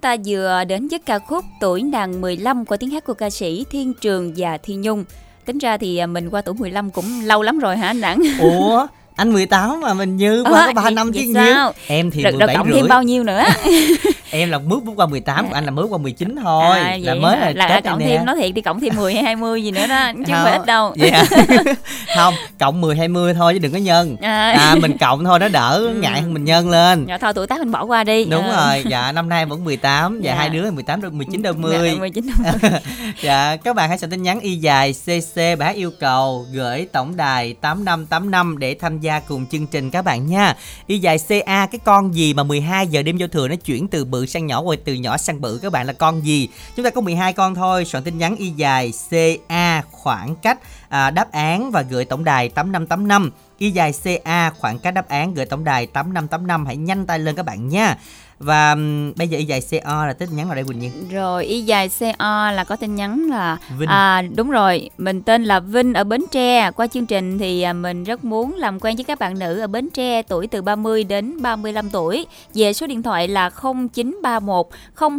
[0.06, 3.66] Ta vừa đến với ca khúc Tuổi nàng 15 qua tiếng hát của ca sĩ
[3.72, 5.04] Thiên Trường và Thi Nhung.
[5.46, 8.22] Tính ra thì à, mình qua tuổi 15 cũng lâu lắm rồi hả anh Đẳng?
[8.40, 12.24] ủa anh 18 mà mình như qua có 3 vậy- năm chứ nhiêu em thì
[12.24, 13.44] rồi, rồi 17 cộng rưỡi thêm bao nhiêu nữa?
[14.32, 17.16] em là bước bước qua 18 còn anh là mới qua 19 thôi À, là
[17.16, 18.24] mới là, là, Tết cộng thêm nè.
[18.26, 20.66] nói thiệt đi cộng thêm 10 hay 20 gì nữa đó chứ không phải ít
[20.66, 20.94] đâu.
[20.96, 21.24] Dạ.
[22.16, 24.52] không cộng 10 20 thôi chứ đừng có nhân À.
[24.52, 27.60] à mình cộng thôi nó đỡ ngại hơn mình nhân lên Dạ, thôi tuổi tác
[27.60, 28.26] mình bỏ qua đi.
[28.26, 28.68] đúng Ờ.
[28.74, 30.38] rồi dạ năm nay vẫn 18 dạ, Dạ.
[30.38, 32.72] hai đứa 18 đôi 19 đôi Dạ, 10 19 đôi 10.
[33.22, 37.18] dạ các bạn hãy soạn tin nhắn y dài cc hát yêu cầu gửi tổng
[37.18, 40.56] đài 8585 để tham gia cùng chương trình các bạn nha
[40.88, 44.06] y dài ca cái con gì mà 12 giờ đêm giao thừa nó chuyển từ
[44.16, 46.50] bự sang nhỏ rồi từ nhỏ sang bự các bạn là con gì?
[46.76, 51.10] Chúng ta có 12 con thôi soạn tin nhắn y dài ca khoảng cách à,
[51.10, 53.94] đáp án và gửi tổng đài 8585 y dài
[54.26, 57.70] ca khoảng cách đáp án gửi tổng đài 8585 hãy nhanh tay lên các bạn
[57.70, 57.98] nha
[58.40, 61.46] và ừm, bây giờ y dài co là tin nhắn vào đây Quỳnh Như Rồi
[61.46, 63.90] y dài CO là có tin nhắn là Vinh.
[63.90, 66.72] à đúng rồi, mình tên là Vinh ở Bến Tre.
[66.72, 69.68] Qua chương trình thì à, mình rất muốn làm quen với các bạn nữ ở
[69.68, 72.26] Bến Tre tuổi từ 30 đến 35 tuổi.
[72.54, 74.68] Về số điện thoại là 0931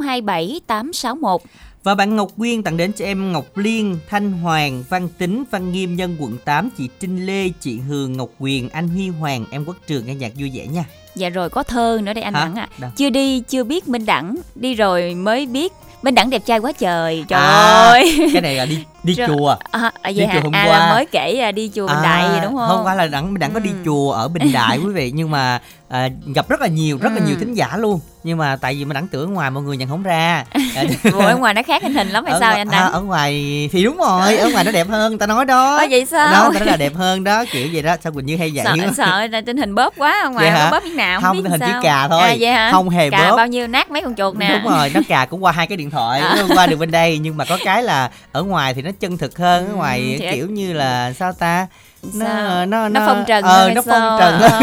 [0.03, 1.41] 027 861.
[1.87, 5.73] Và bạn Ngọc Quyên tặng đến cho em Ngọc Liên, Thanh Hoàng, Văn Tính, Văn
[5.73, 9.65] Nghiêm Nhân quận 8, chị Trinh Lê, chị Hường, Ngọc Quyền, anh Huy Hoàng, em
[9.65, 10.85] Quốc Trường nghe nhạc vui vẻ nha.
[11.15, 12.41] Dạ rồi có thơ nữa đây anh Hả?
[12.41, 12.69] Đẳng ạ.
[12.79, 12.91] Đâu?
[12.97, 15.73] Chưa đi chưa biết Minh Đẳng, đi rồi mới biết
[16.03, 17.25] Minh Đẳng đẹp trai quá trời.
[17.29, 18.19] Trời À, ơi.
[18.33, 19.29] Cái này là đi đi Rồi.
[19.29, 19.57] chùa.
[19.71, 20.35] À, à, Đi vậy hả?
[20.35, 20.79] chùa hôm À, qua.
[20.79, 22.69] là mới kể à, đi chùa Bình Đại vậy đúng không?
[22.69, 23.77] Hôm qua là đặng đặng có đi Ừ.
[23.85, 27.19] chùa ở Bình Đại quý vị nhưng mà à, gặp rất là nhiều rất là
[27.21, 27.27] Ừ.
[27.27, 28.01] nhiều thính giả luôn.
[28.25, 30.45] Nhưng mà tại vì mình đặng tưởng ngoài mọi người nhận không ra.
[31.13, 32.93] Ủa, ở ngoài nó khác hình hình lắm hay ở, sao anh à, Đẳng?
[32.93, 33.33] ở ngoài
[33.73, 35.77] thì đúng rồi, ở ngoài nó đẹp hơn, ta nói đó.
[35.77, 36.33] Ơ, vậy sao?
[36.33, 37.97] Đó, ta nói là đẹp hơn đó, kiểu vậy đó.
[38.05, 38.65] Sao Quỳnh Như hay vậy?
[38.65, 41.51] sợ sợ là trên hình bóp quá ở ngoài có bóp miếng nào Không, biết
[41.51, 41.69] hình sao.
[41.69, 42.21] chữ cà thôi.
[42.23, 42.71] à, vậy hả?
[42.73, 43.37] Không hề cà bóp.
[43.37, 45.77] bao nhiêu nát mấy con chuột nè Đúng rồi, nó cà cũng qua hai cái
[45.77, 46.37] điện thoại, À.
[46.55, 49.39] qua được bên đây nhưng mà có cái là ở ngoài thì nó chân thực
[49.39, 51.67] hơn, ở Ừ, ngoài thì- kiểu như là sao ta?
[52.03, 52.67] Nó Sao?
[52.67, 54.61] nó Nó phong trần ờ, nó phong trần Ờ.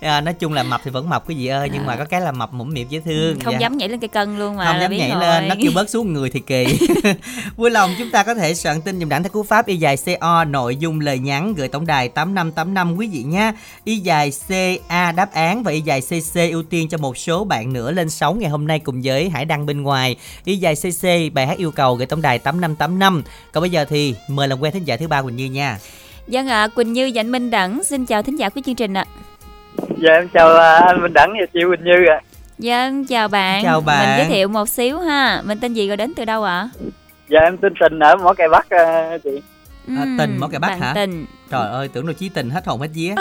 [0.00, 2.20] à, nói chung là mập thì vẫn mập cái gì ơi nhưng mà có cái
[2.20, 3.40] là mập mũm mỉm dễ thương.
[3.40, 3.58] không Dạ.
[3.58, 5.20] dám nhảy lên cây cân luôn mà không dám nhảy rồi.
[5.20, 6.64] lên nó kêu bớt xuống người thì kỳ
[7.56, 9.96] vui lòng chúng ta có thể soạn tin dùng đẳng theo cú pháp y dài
[10.20, 13.52] co nội dung lời nhắn gửi tổng đài 8585 quý vị nha
[13.84, 14.32] y dài
[14.88, 18.10] ca đáp án và y dài cc ưu tiên cho một số bạn nữa lên
[18.10, 21.58] sóng ngày hôm nay cùng với hải đăng bên ngoài y dài cc bài hát
[21.58, 24.96] yêu cầu gửi tổng đài 8585 còn bây giờ thì mời làm quen thính giả
[24.96, 25.78] thứ ba quỳnh như nha
[26.26, 28.94] Vâng ạ, Quỳnh Như và anh Minh Đẳng xin chào thính giả của chương trình
[28.94, 29.04] ạ.
[29.98, 32.20] Dạ em chào à, anh Minh Đẳng và chị Quỳnh Như ạ.
[32.58, 33.62] Vâng, chào bạn.
[33.64, 33.98] Chào bạn.
[34.08, 35.42] Mình giới thiệu một xíu ha.
[35.44, 36.68] Mình tên gì rồi đến từ đâu ạ?
[37.28, 39.42] Dạ em tên Tình ở Mỏ Cày Bắc à, chị.
[39.88, 40.92] À, Tình, Mỏ Cày Bắc bạn hả?
[40.94, 41.26] Tình.
[41.50, 43.14] trời ơi tưởng đâu chí tình hết hồn hết vía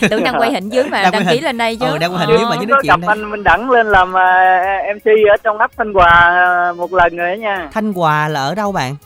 [0.10, 1.86] Tưởng đang quay hình dưới mà Đang đăng ký lên đây chứ.
[1.86, 2.36] Ừ, đang quay hình Ờ.
[2.38, 5.58] dưới mà chứ nói chuyện gặp anh Minh Đẳng lên làm à, MC ở trong
[5.58, 7.68] ấp Thanh Hòa à, một lần rồi đó nha.
[7.72, 8.96] thanh hòa là ở đâu bạn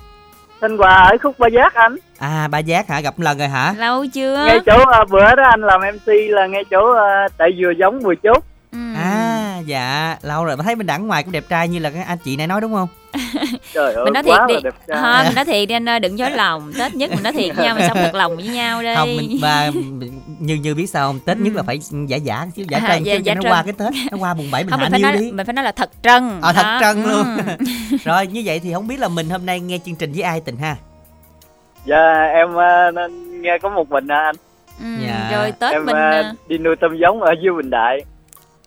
[0.61, 1.97] Thanh Hòa ở khúc Ba Giác anh.
[2.19, 3.01] À ba giác hả?
[3.01, 3.75] Gặp một lần rồi hả?
[3.79, 7.49] lâu chưa Ngay chỗ à, bữa đó anh làm MC là ngay chỗ à, tại
[7.59, 8.45] vừa giống vừa chốt.
[8.73, 8.79] Ừ.
[8.97, 10.57] À dạ lâu rồi.
[10.57, 12.61] Mà thấy bên đẳng ngoài cũng đẹp trai như là cái anh chị này nói
[12.61, 12.89] đúng không?
[13.73, 14.55] Trời ơi, mình nói thiệt quá đi
[14.87, 17.33] là thôi mình nói thiệt đi anh ơi đừng dối lòng tết nhất mình nói
[17.33, 19.71] thiệt nhau mình sống thật lòng với nhau đi Không mình và
[20.39, 21.21] như như biết sao không?
[21.21, 23.43] Tết nhất là phải giả giả chứ giả À, trân dạ, chứ giả cho nó
[23.43, 23.53] trân.
[23.53, 25.33] qua cái Tết, nó qua mùng 7 mình không hạ mình phải nói đi.
[25.33, 26.79] mình phải nói là thật trân Ờ, thật Đó.
[26.81, 27.27] trân luôn.
[27.37, 27.97] Ừ.
[28.05, 30.41] Rồi như vậy thì không biết là mình hôm nay nghe chương trình với ai
[30.41, 30.77] tình ha?
[31.85, 34.37] Dạ em à, nên nghe có một mình à, anh.
[34.81, 35.29] Ừ, Dạ.
[35.37, 37.99] rồi tết em mình à, à, đi nuôi tôm giống ở dưới Bình Đại.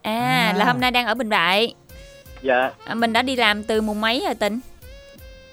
[0.02, 0.68] à là À.
[0.72, 1.74] hôm nay đang ở bình đại
[2.42, 2.72] Dạ.
[2.86, 4.60] à, mình đã đi làm từ mùng mấy rồi tình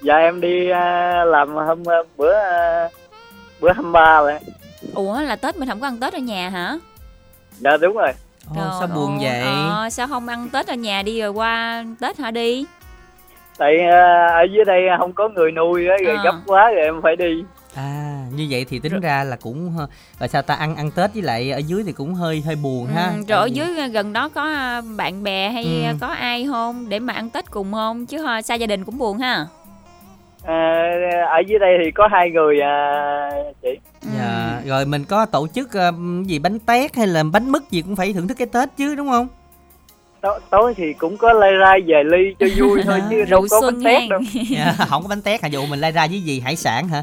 [0.03, 2.89] Dạ em đi à, làm hôm à, bữa à,
[3.61, 4.39] bữa 23 rồi.
[4.95, 6.77] ủa là tết mình không có ăn tết ở nhà hả
[7.59, 8.13] Dạ đúng rồi.
[8.51, 9.43] Ồ, Trời sao buồn vậy?
[9.71, 12.67] ờ, sao không ăn tết ở nhà đi rồi qua tết hả đi
[13.59, 16.23] Tại à, ở dưới đây không có người nuôi á, rồi Ờ.
[16.25, 17.45] gấp quá rồi em phải đi.
[17.77, 19.87] À như vậy thì tính ra là cũng hơ-
[20.21, 22.87] rồi sao ta ăn ăn Tết với lại ở dưới thì cũng hơi hơi buồn
[22.87, 23.07] ha.
[23.17, 25.97] ừ, rồi ở dưới gần đó có à, bạn bè hay Ừ.
[26.01, 29.19] có ai không để mà ăn tết cùng không chứ xa gia đình cũng buồn
[29.19, 29.47] ha
[30.45, 30.91] À,
[31.31, 33.31] ở dưới đây thì có hai người à,
[33.63, 33.69] chị.
[34.03, 34.09] Ừ.
[34.19, 35.93] Dạ, rồi mình có tổ chức ờ,
[36.27, 38.95] gì bánh tét hay là bánh mứt gì cũng phải thưởng thức cái Tết chứ
[38.95, 39.29] đúng không?
[40.21, 43.49] Tối, tối thì cũng có lay rai về ly cho vui thôi chứ đâu rượu
[43.51, 44.21] có bánh tét đâu.
[44.51, 47.03] Dạ, không có bánh tét hả dụ mình lai ra với gì hải sản hả?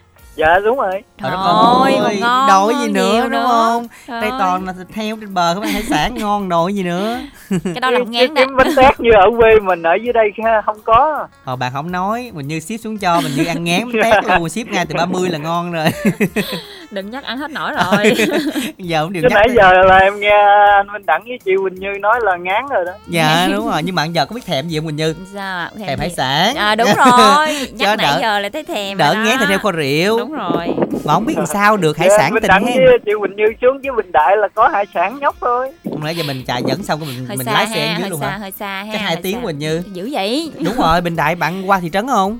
[0.35, 0.91] Dạ đúng rồi.
[1.21, 1.37] Trời đất
[1.79, 3.45] Ôi, ơi, ngon hơn gì nữa đúng nữa.
[3.47, 3.87] không?
[4.07, 6.83] Trời Đây toàn là thịt heo trên bờ không phải hải sản ngon đòi gì
[6.83, 7.19] nữa.
[7.49, 10.31] cái đó là ngán kiếm bánh tét như ở quê mình ở dưới đây
[10.65, 11.27] không có.
[11.45, 14.23] Ờ bạn không nói, mình như ship xuống cho mình như ăn ngán bánh tét
[14.39, 15.85] luôn, ship ngay từ 30 là ngon rồi.
[16.91, 18.13] đừng nhắc ăn hết nổi rồi
[18.77, 19.35] giờ không điều Chứ nhắc.
[19.35, 20.37] nãy tới- giờ là em nghe
[20.77, 22.91] anh Minh Đẳng với chị Quỳnh Như nói là ngán rồi đó.
[23.07, 25.15] Dạ đúng rồi, nhưng mà giờ có biết thèm gì không Quỳnh Như?
[25.33, 25.71] sao ạ?
[25.87, 26.55] Thèm hải sản.
[26.55, 27.47] à đúng rồi
[27.79, 29.35] Cho nhắc nãy đỡ- giờ là thấy thèm Đỡ ngán đó.
[29.39, 30.20] thịt heo kho rượu.
[30.21, 30.67] Đúng rồi
[31.05, 32.77] Mà không biết làm sao được hải Dạ, sản tình hen.
[33.05, 35.71] chị Quỳnh Như xuống với Bình Đại là có hải sản nhóc thôi.
[35.89, 37.99] Không lẽ giờ mình chạy dẫn xong cái mình hơi mình xa lái xe ha
[37.99, 38.37] dưới luôn xa hả?
[38.37, 39.41] hơi xa ha Chắc hai tiếng.
[39.43, 39.83] Quỳnh Như.
[39.93, 42.39] dữ vậy Đúng rồi, Bình Đại bạn qua thị trấn không?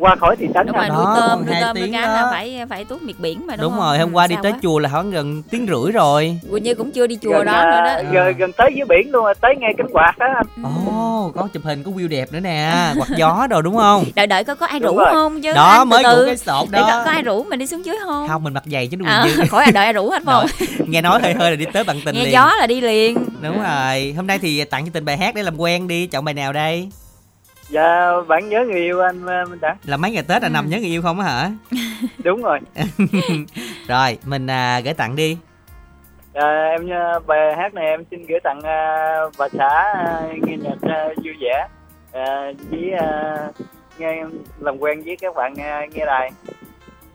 [0.00, 2.12] Qua khỏi thị trấn đúng rồi Đó, nuôi tôm nuôi tôm nuôi cá đó.
[2.12, 3.80] là phải phải tuốt miệt biển mà đúng, Đúng không?
[3.80, 4.58] rồi, hôm Ừ, qua đi tới quá?
[4.62, 6.38] chùa là khoảng gần tiếng rưỡi rồi.
[6.50, 8.84] Quỳnh Như cũng chưa đi chùa gần, đó à, nữa đó gần, gần tới dưới
[8.88, 10.46] biển luôn rồi, tới ngay cánh quạt đó anh.
[10.86, 14.04] Ồ, có chụp hình có view đẹp nữa nè, quạt gió đồ đúng không?
[14.14, 15.08] đợi đợi có có ai rủ rồi.
[15.12, 17.02] không chứ Đó anh mới từ cái sọt để có, đó.
[17.04, 19.22] có ai rủ mình đi xuống dưới không Không mình mặc giày chứ đúng à,
[19.24, 19.44] Quỳnh Như.
[19.50, 20.46] khỏi là đợi ai rủ hết không
[20.86, 22.32] Nghe nói hơi hơi là đi tới bạn tình nghe liền.
[22.32, 25.42] gió là đi liền Đúng rồi, hôm nay thì tặng cho tình bài hát để
[25.42, 26.88] làm quen đi, chọn bài nào đây?
[27.70, 29.76] Dạ, bạn nhớ người yêu anh à, Minh Đẳng.
[29.84, 30.52] Là mấy ngày Tết là Ừ.
[30.52, 31.50] nằm nhớ người yêu không á hả?
[32.24, 32.58] Đúng rồi.
[33.88, 35.38] Rồi, mình à, gửi tặng đi.
[36.34, 40.56] À, em nhớ bài hát này em xin gửi tặng à, bà xã à, nghe
[40.56, 41.66] nhạc à, vui vẻ
[42.12, 43.36] à, với à,
[43.98, 44.24] nghe
[44.58, 46.30] làm quen với các bạn à, nghe đài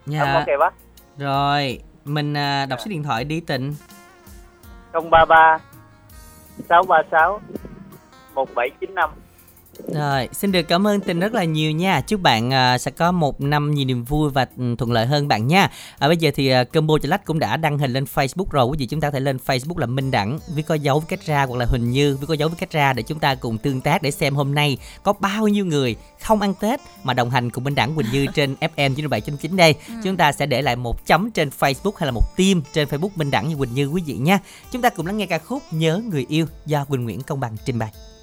[0.06, 0.20] Dạ.
[0.20, 0.74] âm ok bác
[1.18, 3.74] Rồi, mình à, đọc số điện thoại đi tịnh.
[4.92, 5.58] 033
[6.68, 7.40] 636
[8.34, 9.10] 1795
[9.94, 12.00] Rồi, xin được cảm ơn Tình rất là nhiều nha.
[12.00, 15.28] Chúc bạn à, sẽ có một năm nhiều niềm vui và ừ, thuận lợi hơn
[15.28, 15.70] bạn nha.
[15.98, 18.66] À, bây giờ thì à, Combo Chà Lách cũng đã đăng hình lên Facebook rồi.
[18.66, 21.06] Quý vị chúng ta có thể lên Facebook là Minh Đẳng với có dấu với
[21.08, 23.34] cách ra hoặc là Huỳnh Như với có dấu với cách ra để chúng ta
[23.34, 27.14] cùng tương tác để xem hôm nay có bao nhiêu người không ăn Tết mà
[27.14, 29.74] đồng hành cùng Minh Đẳng Huỳnh Như trên FM 97.9 đây.
[30.04, 33.10] Chúng ta sẽ để lại một chấm trên Facebook hay là một tim trên Facebook
[33.14, 34.38] Minh Đẳng như Huỳnh Như quý vị nha.
[34.72, 37.56] Chúng ta cùng lắng nghe ca khúc Nhớ người yêu do Quỳnh Nguyễn Công Bằng
[37.64, 38.15] trình bày.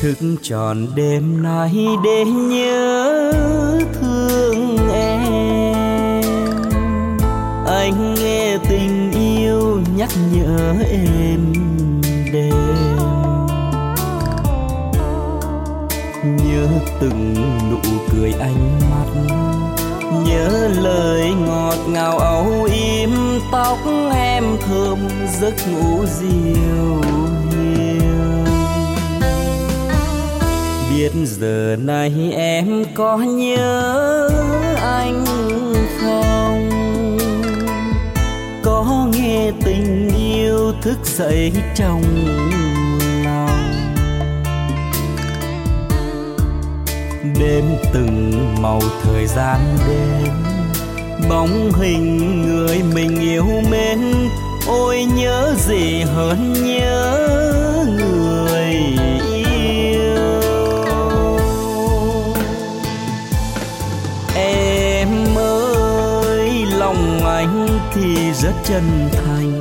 [0.00, 3.32] Thức tròn đêm nay để nhớ
[4.00, 6.22] thương em.
[7.66, 11.52] Anh nghe tình yêu nhắc nhở em
[12.32, 12.54] đêm.
[16.24, 16.68] Nhớ
[17.00, 17.34] từng
[17.70, 19.34] nụ cười ánh mắt,
[20.26, 23.10] nhớ lời ngọt ngào âu yếm
[23.52, 23.78] tóc
[24.14, 24.98] em thơm
[25.40, 27.02] giấc ngủ dịu.
[30.98, 34.30] biết giờ này em có nhớ
[34.82, 35.24] anh
[36.00, 36.70] không?
[38.62, 42.02] Có nghe tình yêu thức dậy trong
[43.24, 43.72] lòng?
[47.40, 48.32] Đêm từng
[48.62, 50.32] màu thời gian đêm,
[51.28, 54.14] bóng hình người mình yêu mến.
[54.66, 57.26] Ôi nhớ gì hơn nhớ
[57.98, 58.74] người
[68.00, 69.60] thì rất chân thành.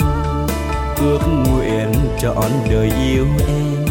[1.02, 3.86] Ước nguyện trọn đời yêu em,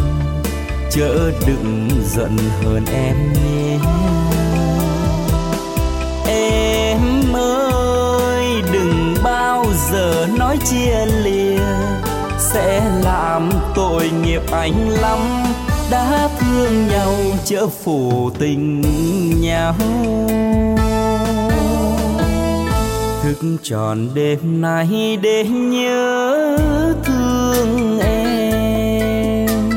[0.91, 3.79] chớ đừng giận hơn em nhé.
[6.29, 11.61] Em ơi, đừng bao giờ nói chia lìa,
[12.39, 15.19] sẽ làm tội nghiệp anh lắm.
[15.91, 18.83] Đã thương nhau, chớ phủ tình
[19.41, 19.75] nhau
[23.27, 26.57] thức tròn đêm nay để nhớ
[27.05, 29.71] thương em.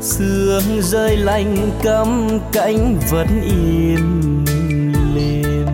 [0.00, 4.44] Sương rơi lạnh cắm cánh vẫn im
[5.14, 5.66] lìm.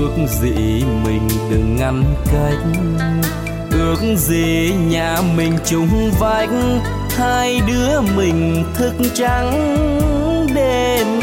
[0.00, 2.82] Ước gì mình đừng ngăn cách.
[3.70, 6.50] Ước gì nhà mình chung vách.
[7.10, 9.52] Hai đứa mình thức trắng
[10.54, 11.15] đêm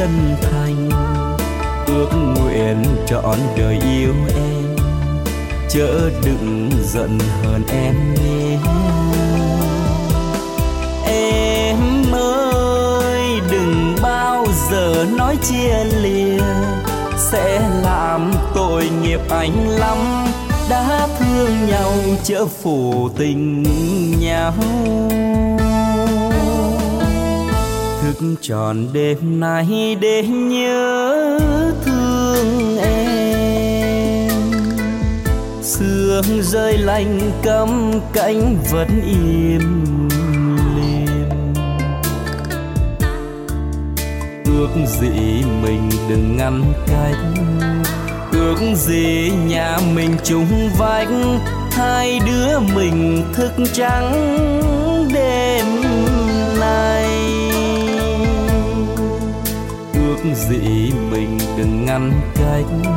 [0.00, 0.90] chân thành.
[1.86, 4.76] Ước nguyện trọn đời yêu em,
[5.68, 8.58] chớ đừng giận hơn em nhé.
[11.06, 16.42] Em ơi, đừng bao giờ nói chia lìa,
[17.18, 19.96] sẽ làm tội nghiệp anh lắm.
[20.70, 21.92] Đã thương nhau,
[22.24, 23.64] chớ phủ tình
[24.20, 24.52] nhau
[28.40, 31.38] tròn đêm nay để nhớ
[31.84, 34.30] thương em.
[35.62, 39.60] Sương rơi lạnh cắm cánh vẫn im
[40.76, 41.54] lìm.
[44.44, 44.68] Ước
[45.00, 47.18] gì mình đừng ngăn cách.
[48.32, 51.08] Ước gì nhà mình chung vách.
[51.70, 54.12] Hai đứa mình thức trắng
[55.14, 55.66] đêm
[56.60, 57.09] nay.
[60.34, 62.90] Gì mình đừng ngăn cách.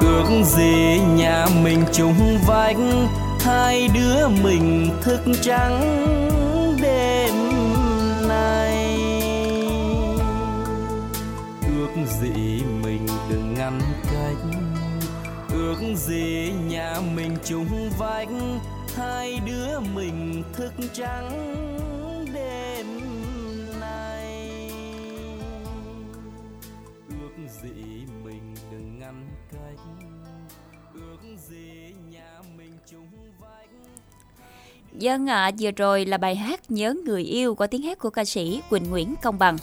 [0.00, 2.76] Ước gì nhà mình chung vách,
[3.40, 5.80] hai đứa mình thức trắng
[6.82, 7.34] đêm
[8.28, 8.98] nay.
[11.62, 14.58] Ước gì mình đừng ngăn cách.
[15.52, 18.28] Ước gì nhà mình chung vách,
[18.96, 21.49] hai đứa mình thức trắng
[27.76, 29.78] ước mình đừng ngăn cách.
[30.94, 33.70] Ước gì nhà mình chung vách.
[34.98, 38.24] Dân ạ, vừa rồi là bài hát Nhớ người yêu qua tiếng hát của ca
[38.24, 39.56] sĩ Quỳnh Nguyễn Công Bằng.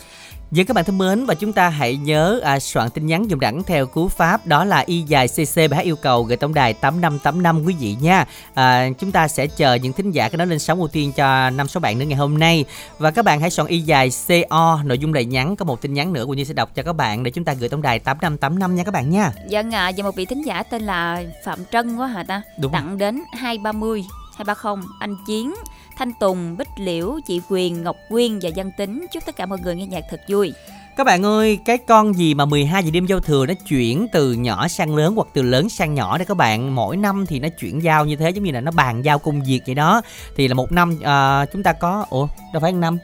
[0.51, 3.39] Dân các bạn thân mến và chúng ta hãy nhớ à, soạn tin nhắn dùng
[3.39, 6.54] đẳng theo cú pháp đó là y dài cc bài hát yêu cầu gửi tổng
[6.54, 8.26] đài 8585 quý vị nha.
[8.54, 11.49] À, chúng ta sẽ chờ những thính giả cái đó lên sóng ưu tiên cho
[11.49, 12.66] năm số bạn nữa ngày hôm nay
[12.97, 14.10] và các bạn hãy soạn y dài
[14.49, 16.84] co nội dung lời nhắn có một tin nhắn nữa Quỳnh Như sẽ đọc cho
[16.84, 19.32] các bạn để chúng ta gửi tổng đài 8585 nha các bạn nha.
[19.49, 22.41] Dân ạ, và một vị thính giả tên là Phạm Trân quá hả ta?
[22.60, 22.72] Đúng.
[22.72, 24.04] Tặng đến 230
[24.38, 25.54] 230 anh Chiến,
[25.98, 29.06] Thanh Tùng, Bích Liễu, chị Quyền, Ngọc Quyên và Văn Tính.
[29.12, 30.54] Chúc tất cả mọi người nghe nhạc thật vui.
[30.98, 34.34] Các bạn ơi, cái con gì mà 12 giờ đêm giao thừa nó chuyển từ
[34.34, 36.76] nhỏ sang lớn hoặc từ lớn sang nhỏ đấy các bạn.
[36.76, 39.42] Mỗi năm thì nó chuyển giao như thế giống như là nó bàn giao công
[39.42, 40.02] việc vậy đó.
[40.36, 42.98] Thì là một năm à, chúng ta có ủa đâu phải một năm.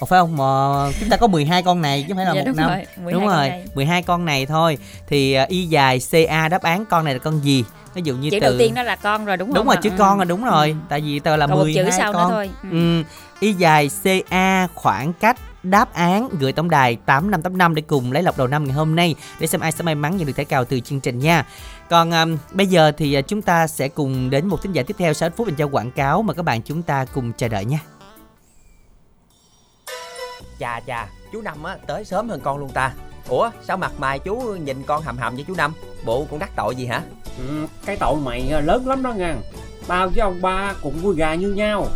[0.00, 0.36] Ủa phải không?
[0.36, 0.44] Mà
[1.00, 2.68] chúng ta có 12 con này chứ không phải là Dạ, một đúng năm.
[2.68, 3.64] rồi, 12 đúng con rồi, này.
[3.74, 4.78] 12 con này thôi.
[5.06, 7.64] Thì à, y dài CA đáp án con này là con gì?
[7.94, 9.54] Ví dụ như Chữ từ đầu tiên đó là con rồi đúng không?
[9.54, 9.94] đúng rồi chữ Ừ.
[9.98, 10.74] con là đúng rồi Ừ.
[10.88, 12.50] tại vì tờ là Còn một 12 chữ sau nữa con thôi.
[12.62, 12.68] Ừ.
[12.70, 13.02] ừ.
[13.40, 13.90] y dài
[14.30, 18.64] ca khoảng cách đáp án gửi tổng đài 8585 để cùng lấy lọc đầu năm
[18.64, 21.00] ngày hôm nay để xem ai sẽ may mắn nhận được thẻ cào từ chương
[21.00, 21.46] trình nha.
[21.90, 25.12] Còn um, bây giờ thì chúng ta sẽ cùng đến một thính giả tiếp theo
[25.12, 27.64] sau ít phút dành cho quảng cáo mà các bạn chúng ta cùng chờ đợi
[27.64, 27.78] nha.
[30.60, 32.92] Chà chà, chú Năm á tới sớm hơn con luôn ta.
[33.28, 35.72] Ủa sao mặt mày chú nhìn con hầm hầm với chú Năm?
[36.04, 37.02] Bộ con đắc tội gì hả?
[37.38, 39.40] Ừ, Cái tội mày lớn lắm đó ngang.
[39.86, 41.86] Tao với ông ba cũng vui gà như nhau.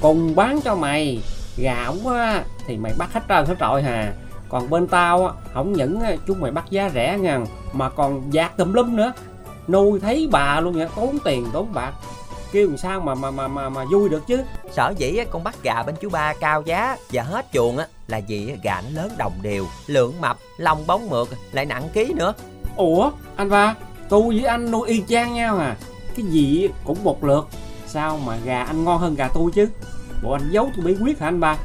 [0.00, 1.22] Cùng bán cho mày.
[1.56, 4.12] Gà ổng á thì mày bắt hết trơn hết trọi hà.
[4.48, 8.56] Còn bên tao á Không những chúng mày bắt giá rẻ ngàn Mà còn dạt
[8.56, 9.12] tùm lum nữa.
[9.68, 11.92] Nuôi thấy bà luôn nha Tốn tiền tốn bạc.
[12.52, 14.42] Kêu làm sao mà mà mà mà, mà vui được chứ?
[14.72, 18.20] Sở dĩ con bắt gà bên chú ba cao giá Và hết chuồng á là
[18.28, 22.34] vì gà nó lớn đồng đều Lượng mập, lông bóng mượt Lại nặng ký nữa.
[22.76, 23.74] Ủa anh ba
[24.08, 25.76] Tôi với anh nuôi y chang nhau à?
[26.16, 27.46] Cái gì cũng một lượt.
[27.86, 29.68] Sao mà gà anh ngon hơn gà tôi chứ?
[30.22, 31.56] Bộ anh giấu tôi bí quyết hả anh ba?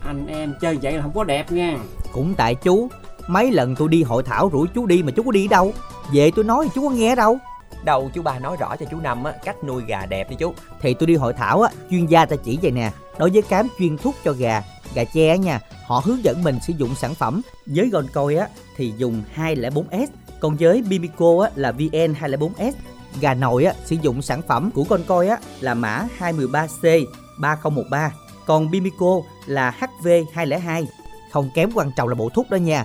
[0.00, 1.78] Anh em chơi vậy là không có đẹp nha.
[2.12, 2.88] Cũng tại chú
[3.26, 5.72] Mấy lần tôi đi hội thảo rủ chú đi mà chú có đi đâu?
[6.12, 7.38] Về tôi nói thì chú có nghe đâu
[7.84, 10.54] Đâu chú ba nói rõ cho chú Năm á, cách nuôi gà đẹp đi chú.
[10.80, 13.68] Thì tôi đi hội thảo á, chuyên gia ta chỉ vậy nè Đối với cám
[13.78, 14.62] chuyên thuốc cho gà,
[14.94, 17.42] gà á nha Họ hướng dẫn mình sử dụng sản phẩm.
[17.66, 20.06] Với Goncoy á thì dùng 204S
[20.40, 22.72] Còn với Bimico á là VN 204S
[23.20, 27.04] Gà nội á sử dụng sản phẩm của Goncoy á là mã 213C
[27.40, 28.12] 3013
[28.46, 30.84] Còn Bimico là HV202
[31.32, 32.84] Không kém quan trọng là bộ thuốc đó nha.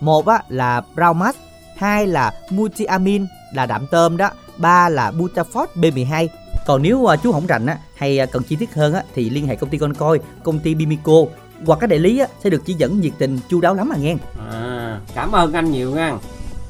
[0.00, 1.34] Một á là Braumax
[1.76, 6.28] hai là Multiamin là đạm tôm đó ba là Butafort B12
[6.66, 9.30] còn nếu uh, chú không rành á hay uh, cần chi tiết hơn á thì
[9.30, 11.12] liên hệ công ty con coi công ty Bimico.
[11.66, 13.96] Hoặc các đại lý á sẽ được chỉ dẫn nhiệt tình chu đáo lắm à
[13.98, 14.14] nghe.
[14.50, 16.16] À cảm ơn anh nhiều nha.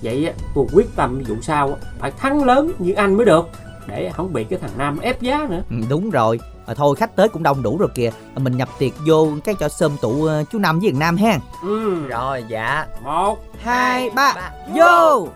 [0.02, 3.48] Vậy á, tôi quyết tâm vụ sau á, phải thắng lớn như anh mới được
[3.86, 5.62] Để không bị cái thằng Nam ép giá nữa.
[5.70, 6.40] Ừ, đúng rồi.
[6.66, 8.10] À, thôi khách tới cũng đông đủ rồi kìa.
[8.34, 11.16] À, mình nhập tiệc vô cái cho sơm tụ uh, chú năm với thằng nam
[11.16, 11.38] ha.
[11.62, 12.06] Ừ.
[12.08, 12.86] Rồi dạ.
[13.04, 14.34] Một hai ba
[14.74, 15.28] vô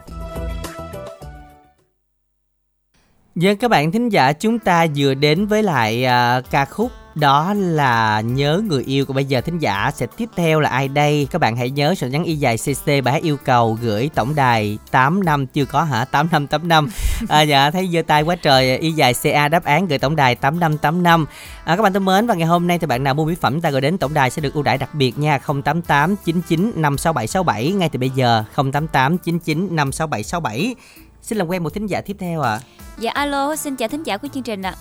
[3.35, 7.55] Vâng các bạn thính giả chúng ta vừa đến với lại uh, ca khúc đó
[7.55, 11.26] là nhớ người yêu của bây giờ thính giả sẽ tiếp theo là ai đây.
[11.30, 14.78] Các bạn hãy nhớ sự nhắn y dài cc bài yêu cầu gửi tổng đài
[14.91, 16.05] 8 năm chưa có hả?
[16.05, 16.89] 8585
[17.28, 20.35] à, dạ thấy giơ tay quá trời y dài ca đáp án gửi tổng đài
[20.35, 21.26] 8585
[21.64, 23.61] à, các bạn thân mến và ngày hôm nay thì bạn nào mua mỹ phẩm
[23.61, 25.39] ta gọi đến tổng đài sẽ được ưu đãi đặc biệt nha.
[25.39, 30.74] 088 99 56767 ngay từ bây giờ 088 99 56767
[31.22, 32.60] xin làm quen một thính giả tiếp theo ạ à.
[32.98, 34.74] Dạ alo, xin chào thính giả của chương trình ạ.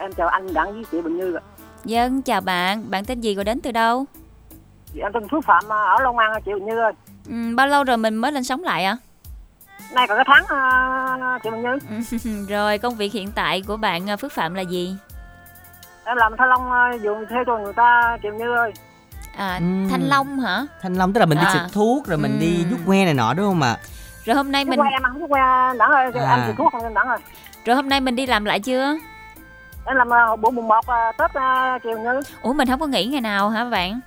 [0.00, 1.40] em chào anh Đặng với chị Bình Như ạ.
[1.84, 4.04] Dân chào bạn, bạn tên gì rồi đến từ đâu?
[4.94, 6.92] Chị anh tên Phước Phạm ở Long An chị Bình Như ơi.
[7.28, 8.96] Ừ, bao lâu rồi mình mới lên sống lại ạ?
[9.94, 12.46] Nay còn cái tháng à, chị Bình Như.
[12.48, 14.96] rồi công việc hiện tại của bạn à, Phước Phạm là gì?
[16.04, 18.72] Em làm thanh long à, vườn thuê cho người ta chị Bình Như ơi.
[19.36, 19.88] À, Ừm.
[19.90, 20.66] Thanh Long hả?
[20.82, 21.52] thanh long tức là mình đi À.
[21.52, 23.76] xịt thuốc rồi mình đi vuốt que này nọ đúng không ạ
[24.24, 24.70] Rồi hôm nay Mình...
[24.70, 26.30] mình Qua em ăn thuốc qua Đặng ơi, À.
[26.30, 27.18] ăn chị thuốc không Đặng ơi.
[27.64, 28.94] rồi hôm nay mình đi làm lại chưa?
[29.86, 32.20] Em làm à, bữa mùng 1 à, Tết à, chị Bình Như.
[32.42, 34.00] Ủa mình không có nghỉ ngày nào hả bạn?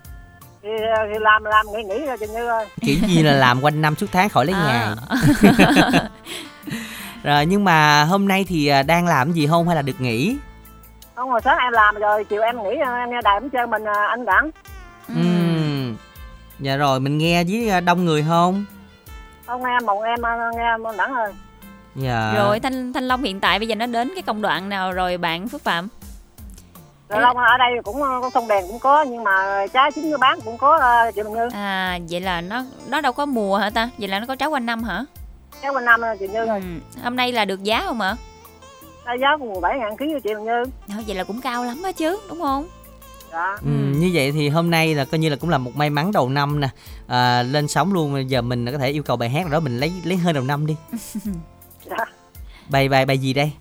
[0.64, 2.66] Thì, à, thì làm làm nghỉ nghỉ rồi chị Như ơi.
[2.82, 4.66] kiểu gì là làm quanh năm suốt tháng khỏi lấy À.
[4.68, 4.96] nhà
[7.24, 10.38] rồi nhưng mà hôm nay thì à, đang làm gì không hay là được nghỉ
[11.16, 13.68] Không hồi sáng em làm rồi chiều em nghỉ à, em nghe đài cũng chơi
[13.68, 14.50] mình à, anh Đặng.
[15.08, 15.96] Ừm.
[16.60, 18.66] dạ rồi mình nghe với à, đông người không
[19.46, 20.20] Không nghe mộng em
[20.56, 21.34] nghe Đặng ơi.
[21.96, 24.92] dạ Rồi Thanh Thanh Long hiện tại bây giờ nó đến cái công đoạn nào
[24.92, 25.88] rồi bạn Phước Phạm?
[27.10, 30.12] Rồi Long ở đây cũng à, có sông đèn cũng có nhưng mà trái chín
[30.12, 30.80] nó bán cũng có
[31.16, 31.50] chị Bình Như.
[31.54, 33.90] À vậy là nó nó đâu có mùa hả ta?
[33.98, 35.06] Vậy là nó có trái quanh năm hả?
[35.62, 36.62] Cái bên năm chị Như ơi.
[36.64, 37.02] Ừ.
[37.04, 38.16] Hôm nay là được giá không ạ?
[39.06, 40.64] Giá giá cũng 17 ngàn ký chị Bình Như.
[40.88, 42.68] Thôi, vậy là cũng cao lắm á chứ, đúng không?
[43.36, 43.58] Dạ.
[43.62, 46.12] Ừ, như vậy thì hôm nay là coi như là cũng là một may mắn
[46.12, 46.68] đầu năm nè.
[47.08, 49.80] À, lên sóng luôn giờ mình có thể yêu cầu bài hát nào đó mình
[49.80, 50.76] lấy lấy hơi đầu năm đi.
[51.90, 52.06] Dạ.
[52.70, 53.52] bài bài bài gì đây?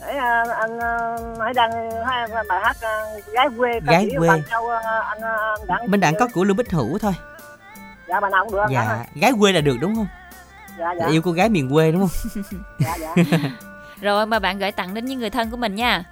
[0.00, 1.70] Để à, anh à, hãy đăng
[2.06, 4.28] hai bài hát à, gái quê ca Gái quê.
[4.28, 5.20] bằng châu anh anh
[5.68, 7.12] đặng bên đảng có của lương bích hữu thôi.
[8.08, 10.06] Dạ bài nào cũng được anh Đặng dạ gái quê là được đúng không?
[10.78, 11.06] Dạ dạ.
[11.06, 12.42] Yêu cô gái miền quê đúng không?
[12.78, 13.14] Dạ dạ.
[14.00, 16.04] Rồi mà bạn gửi tặng đến những người thân của mình nha.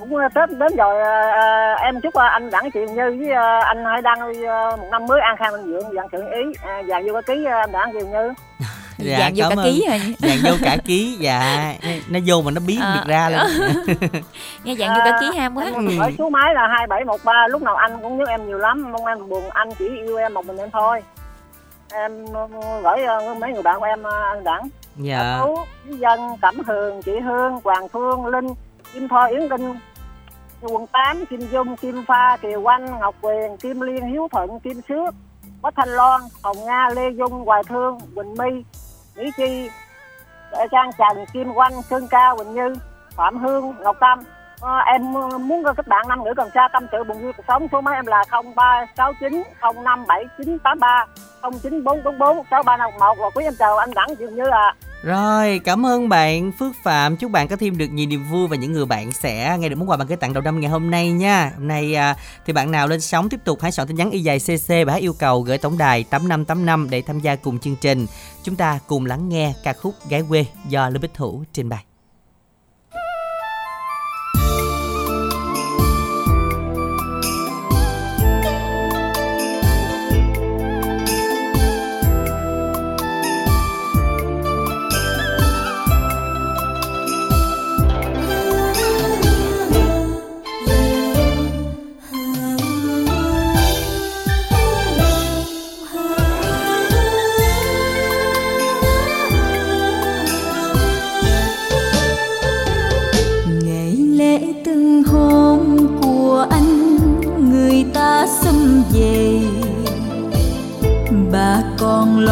[0.00, 3.30] Cũng à, tết đến rồi à, em chúc anh đặng chị như với
[3.60, 4.20] anh hãy đăng
[4.78, 7.44] một năm mới an khang thịnh vượng vạn sự ý à, vàng vô cái ký
[7.44, 8.32] anh đặng chị như
[9.02, 9.64] Dạ, Dạng vô cảm cả ơn.
[9.64, 9.98] ký rồi.
[10.18, 11.72] dạng vô cả ký dạ
[12.10, 12.94] nó vô mà nó biến À.
[12.94, 13.46] được ra luôn
[14.64, 15.64] Nghe dạng vô cả ký ham quá.
[15.74, 18.46] anh ở số máy là hai bảy một ba lúc nào anh cũng nhớ em
[18.46, 21.02] nhiều lắm mong em buồn anh chỉ yêu em một mình em thôi
[21.92, 22.26] em
[22.82, 22.98] gửi
[23.40, 25.40] mấy người bạn của em anh đặng dạ
[25.86, 28.46] Lý Dân, Cẩm Hường, Chị Hương, Hoàng Phương, Linh,
[28.94, 29.74] Kim Thoa, Yến Linh,
[30.68, 34.80] quận 8, Kim Dung, Kim Pha, Kiều quanh Ngọc Quyền, Kim Liên, Hiếu Thuận, Kim
[34.88, 35.14] Sước,
[35.62, 38.64] Quách Thanh Loan, Hồng Nga, Lê Dung, Hoài Thương, Quỳnh My,
[39.16, 39.70] Mỹ Chi,
[40.52, 42.74] Đại Trang Trần, Kim quanh Sơn Cao, Quỳnh Như,
[43.16, 44.18] Phạm Hương, Ngọc Tâm,
[44.60, 47.42] À, em ờ, muốn kết bạn nam nữ cần xa tâm sự buồn vui cuộc
[47.48, 51.06] sống số máy em là 0369 057983
[51.42, 56.52] 09444 6351 và quý em chào anh Đẳng dường như là Rồi, cảm ơn bạn
[56.58, 57.16] Phước Phạm.
[57.16, 59.76] Chúc bạn có thêm được nhiều niềm vui và những người bạn sẽ nghe được
[59.76, 61.50] món quà bạn gửi tặng đầu năm ngày hôm nay nha.
[61.56, 62.14] Hôm nay à,
[62.46, 64.92] thì bạn nào lên sóng tiếp tục hãy soạn tin nhắn y dài CC và
[64.92, 68.06] hãy yêu cầu gửi tổng đài 8585 để tham gia cùng chương trình.
[68.42, 71.89] Chúng ta cùng lắng nghe ca khúc Gái quê do Lưu Bích Thủ trình bày.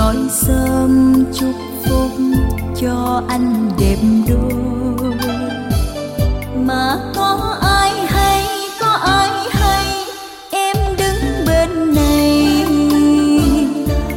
[0.09, 1.54] Con sớm chúc
[1.84, 2.11] phúc
[2.80, 3.96] cho anh đẹp
[4.28, 5.12] đôi.
[6.56, 8.44] Mà có ai hay,
[8.80, 9.86] có ai hay,
[10.50, 12.64] em đứng bên này.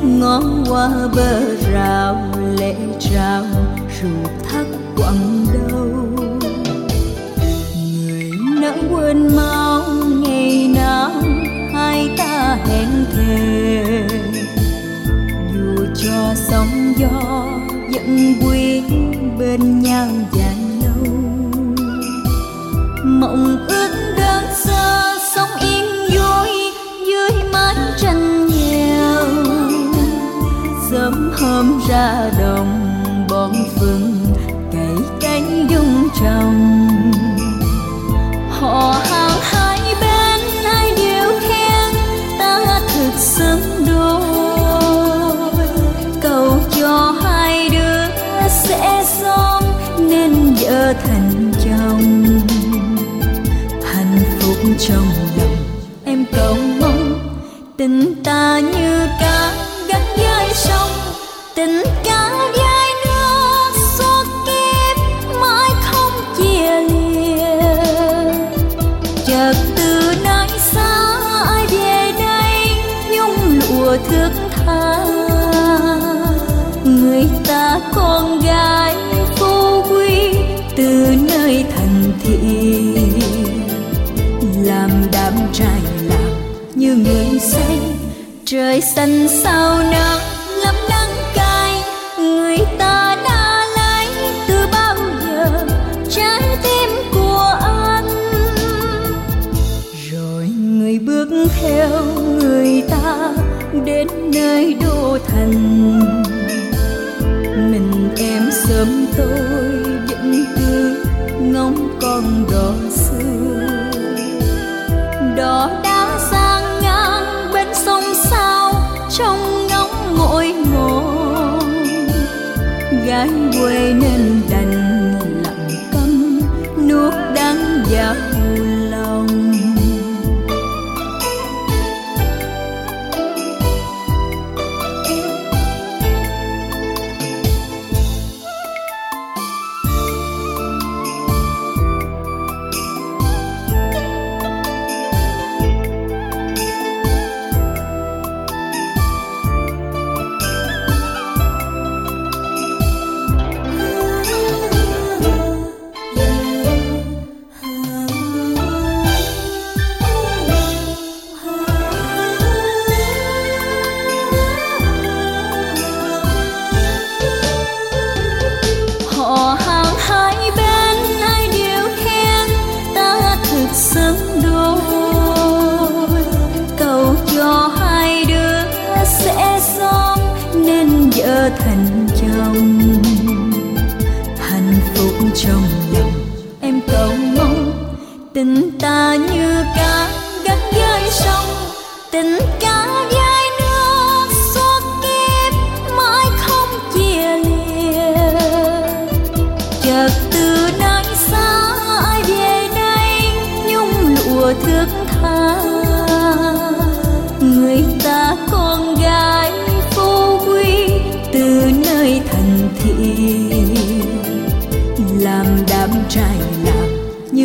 [0.03, 3.45] Ngó qua bờ rào lệ trào
[4.01, 4.65] ruột thắt
[4.97, 5.87] quặn đâu
[8.07, 8.31] người
[8.61, 9.83] nỡ quên mau
[10.23, 11.11] ngày nào,
[11.73, 13.60] hai ta hẹn thề
[16.35, 17.45] dù sóng gió
[17.93, 18.83] vẫn quyết
[19.39, 21.13] bên nhau dài lâu.
[23.03, 26.49] Mộng ước đơn sơ sống yên vui
[27.07, 29.25] dưới mái tranh nghèo
[30.91, 32.87] sớm hôm ra đồng
[33.29, 34.25] bón phân,
[34.71, 36.77] cày cánh dung trồng
[38.49, 39.70] họ hàng hai
[50.71, 52.39] nên thành chồng
[53.83, 55.05] hạnh phúc trong
[55.37, 55.55] lòng.
[56.05, 57.19] Em cầu mong
[57.77, 58.90] tình ta như
[88.81, 90.10] sân xanh sao nào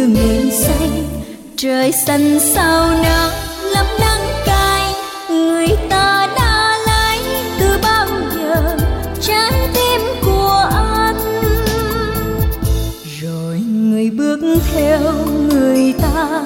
[0.06, 0.90] nguyện say
[1.56, 3.30] trời xanh sao nắng,
[3.74, 4.94] lắm nắng cay.
[5.30, 7.18] Người ta đã lấy
[7.60, 8.76] từ bao giờ,
[9.20, 11.16] trái tim của anh.
[13.20, 14.40] Rồi người bước
[14.72, 15.00] theo
[15.50, 16.42] người ta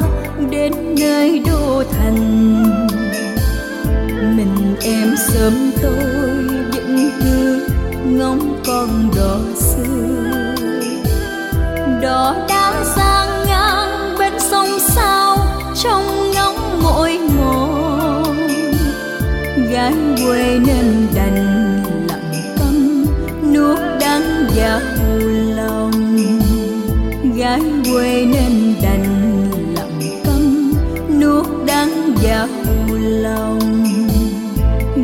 [0.51, 2.57] đến nơi đô thành.
[4.37, 6.05] Mình em sớm tôi
[6.73, 7.67] vẫn cứ
[8.05, 9.37] ngóng con đò
[20.27, 21.37] quê nên đành
[22.09, 23.07] lặng câm
[23.55, 24.81] nuốt đắng vào
[25.57, 26.17] lòng.
[27.37, 27.61] Gái
[27.93, 30.73] quê nên đành lặng câm
[31.21, 32.49] nuốt đắng vào
[32.99, 33.59] lòng.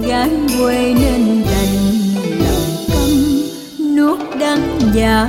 [0.08, 1.74] Gái quê nên đành
[2.40, 5.28] lặng câm nuốt đắng vào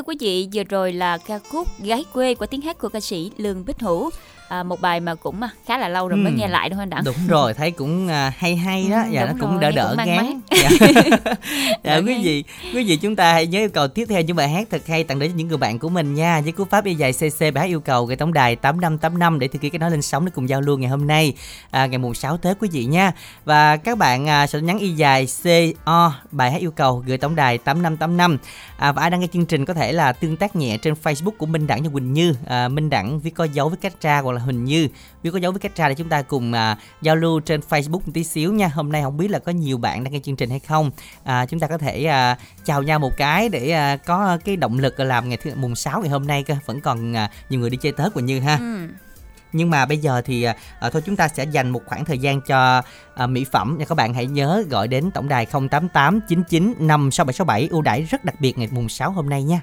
[0.00, 3.00] thưa quý vị, vừa rồi là ca khúc Gái quê của tiếng hát của ca
[3.00, 4.10] sĩ Lương Bích Hữu.
[4.50, 6.36] À, một bài mà cũng à, khá là lâu rồi mới Ừ.
[6.38, 7.04] nghe lại đúng không anh Đặng?
[7.04, 9.02] đúng rồi thấy cũng à, hay hay đó.
[9.02, 10.40] Ừ, và nó cũng rồi, đỡ đỡ cũng ngán.
[10.50, 10.70] dạ.
[11.84, 12.44] dạ, quý vị
[12.74, 15.04] quý vị chúng ta hãy nhớ yêu cầu tiếp theo những bài hát thật hay
[15.04, 16.40] tặng đến những người bạn của mình nha.
[16.40, 18.98] Với cú pháp y dài cc bài hát yêu cầu gửi tổng đài tám năm
[18.98, 21.06] tám năm để thực hiện cái nói lên sóng để cùng giao lưu ngày hôm
[21.06, 21.34] nay
[21.70, 23.12] à, ngày mùng 6 tết quý vị nha.
[23.44, 25.26] Và các bạn à, sẽ nhắn y dài
[25.84, 28.38] co bài hát yêu cầu gửi tổng đài tám năm tám năm.
[28.76, 31.30] À, và ai đang nghe chương trình có thể là tương tác nhẹ trên facebook
[31.38, 32.34] của minh đẳng và quỳnh như.
[32.46, 34.88] À, minh đẳng viết có dấu với cách tra hoặc là huỳnh như
[35.22, 38.00] viết có dấu với cách tra để chúng ta cùng à, giao lưu trên Facebook
[38.06, 38.68] một tí xíu nha.
[38.68, 40.90] Hôm nay không biết là có nhiều bạn đang nghe chương trình hay không.
[41.24, 44.78] À, chúng ta có thể à, chào nhau một cái để à, có cái động
[44.78, 46.54] lực làm ngày thứ mùng 6 ngày hôm nay cơ.
[46.66, 48.56] Vẫn còn à, nhiều người đi chơi Tết của Như ha.
[48.56, 48.88] Ừ.
[49.52, 52.18] Nhưng mà bây giờ thì à, à, thôi chúng ta sẽ dành một khoảng thời
[52.18, 52.82] gian cho
[53.14, 57.68] à, mỹ phẩm nha các bạn hãy nhớ gọi đến tổng đài 088 99 56767
[57.70, 59.60] ưu đãi rất đặc biệt ngày mùng 6 hôm nay nha.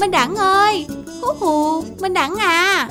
[0.00, 0.86] Minh Đẳng ơi
[1.22, 2.88] Hú hù Minh Đẳng à.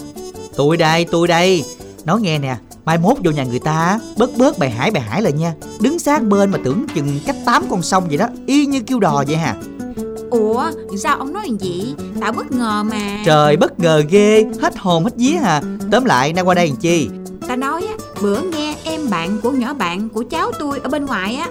[0.55, 1.63] Tôi đây, tôi đây.
[2.05, 5.21] Nói nghe nè Mai mốt vô nhà người ta Bớt bớt bài hải bài hải
[5.21, 5.53] lại nha.
[5.81, 8.99] Đứng sát bên mà tưởng chừng cách tám con sông vậy đó Y như kêu
[8.99, 9.55] đò vậy hà.
[10.31, 11.95] Ủa sao ông nói gì?
[12.21, 13.23] Tạo bất ngờ mà.
[13.25, 15.61] Trời bất ngờ ghê Hết hồn hết vía hà.
[15.91, 17.09] Tóm lại nay qua đây làm chi?
[17.47, 21.05] Ta nói á Bữa nghe em bạn của nhỏ bạn của cháu tôi ở bên
[21.05, 21.49] ngoài á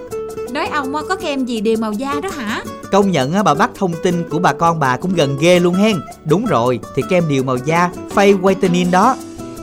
[0.50, 2.64] Nói ông có kem gì đều màu da đó hả?
[2.92, 5.74] Công nhận á, bà bắt thông tin của bà con bà cũng gần ghê luôn
[5.74, 5.96] hen.
[6.24, 9.16] Đúng rồi Thì kem điều màu da Face Whitening đó.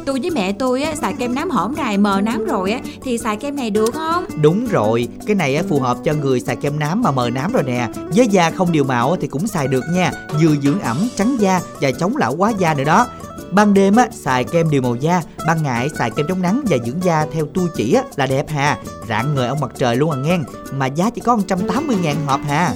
[0.06, 3.18] Tôi với mẹ tôi á xài kem nám hõm rài mờ nám rồi á Thì
[3.18, 4.26] xài kem này được không?
[4.42, 7.54] Đúng rồi, cái này á, phù hợp cho người xài kem nám mà mờ nám
[7.54, 7.88] rồi nè.
[8.16, 10.12] Với da không điều màu thì cũng xài được nha.
[10.42, 13.08] Vừa dưỡng ẩm, trắng da và chống lão hóa da nữa đó
[13.52, 16.78] Ban đêm á, xài kem điều màu da Ban ngày xài kem chống nắng và
[16.86, 18.78] dưỡng da theo tu chỉ á, là đẹp hà.
[19.10, 20.38] Rạng người ông mặt trời luôn à nghe
[20.72, 22.74] Mà giá chỉ có 180 ngàn hộp hà.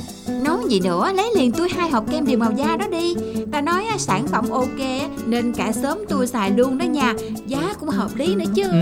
[0.69, 3.15] Nói gì nữa lấy liền tôi hai hộp kem điều màu da đó đi.
[3.51, 4.79] Ta nói á, sản phẩm ok
[5.25, 7.13] Nên cả sớm tôi xài luôn đó nha.
[7.45, 8.63] Giá cũng hợp lý nữa chứ.
[8.63, 8.77] Ừ,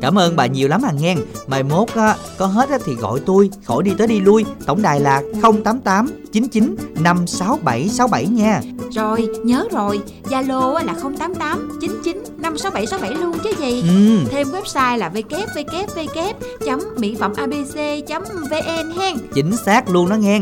[0.00, 1.16] cảm ơn bà nhiều lắm à nghe.
[1.46, 4.44] Mai mốt á, có hết á, thì gọi tôi Khỏi đi tới đi lui.
[4.66, 8.60] Tổng đài là 088 99 567 67 nha.
[8.92, 10.00] Rồi nhớ rồi.
[10.24, 13.82] Zalo á là 088 99 56767 luôn chứ gì.
[13.82, 14.18] Ừ.
[14.30, 19.16] Thêm website là www.mỹ phẩm abc.vn hen.
[19.34, 20.40] Chính xác luôn đó nghe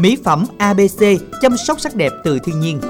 [0.00, 1.04] Mỹ phẩm ABC
[1.42, 2.80] chăm sóc sắc đẹp từ thiên nhiên.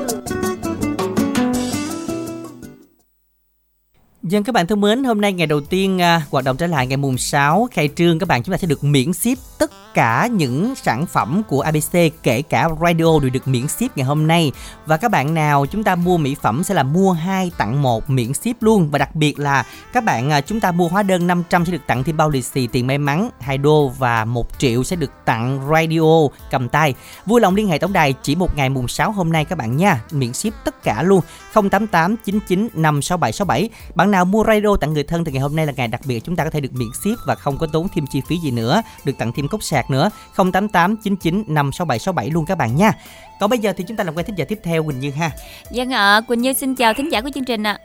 [4.31, 6.87] Dân các bạn thân mến, hôm nay ngày đầu tiên à, hoạt động trở lại
[6.87, 10.27] ngày mùng 6 khai trương các bạn chúng ta sẽ được miễn ship tất cả
[10.27, 14.53] những sản phẩm của ABC kể cả radio đều được miễn ship ngày hôm nay.
[14.87, 18.11] Và các bạn nào chúng ta mua mỹ phẩm sẽ là mua 2 tặng 1
[18.11, 18.91] miễn ship luôn.
[18.91, 21.87] Và đặc biệt là các bạn à, chúng ta mua hóa đơn 500 sẽ được
[21.87, 25.11] tặng thêm bao lì xì tiền may mắn 2 đô và 1 triệu sẽ được
[25.25, 26.95] tặng radio cầm tay.
[27.27, 29.77] Vui lòng liên hệ tổng đài chỉ một ngày mùng 6 hôm nay các bạn
[29.77, 31.21] nha, miễn ship tất cả luôn.
[31.55, 33.69] 088 99 567 67.
[33.95, 36.25] Bạn nào mua radio tặng người thân thì ngày hôm nay là ngày đặc biệt
[36.25, 38.51] chúng ta có thể được miễn ship và không có tốn thêm chi phí gì
[38.51, 42.93] nữa, được tặng thêm cốc sạc nữa 088 99 567 67 luôn các bạn nha.
[43.41, 45.31] Còn bây giờ thì chúng ta làm quen thính giả tiếp theo Quỳnh Như ha.
[45.71, 47.79] Dân ạ, Quỳnh Như xin chào thính giả của chương trình ạ.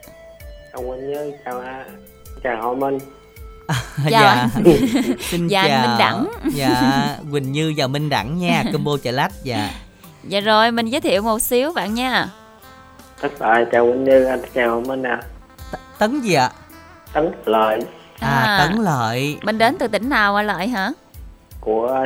[0.72, 1.84] Chào Quỳnh Như, chào à,
[2.44, 2.98] chào Họ Minh.
[4.10, 4.48] Chào anh.
[5.20, 5.86] Xin Dạ, chào.
[5.88, 6.28] Minh Đẳng.
[6.54, 9.70] Dạ, Quỳnh Như và Minh Đẳng nha, combo chà lách dạ.
[10.28, 12.28] Dạ rồi, mình giới thiệu một xíu bạn nha.
[13.20, 15.20] Tất cả chào Quỳnh Như, anh chào Minh à.
[15.98, 16.50] Tấn gì ạ?
[17.12, 17.80] Tấn Lợi,
[18.20, 19.38] À, Tấn Lợi.
[19.42, 20.90] Mình đến từ tỉnh nào ạ Lợi hả?
[21.60, 21.98] của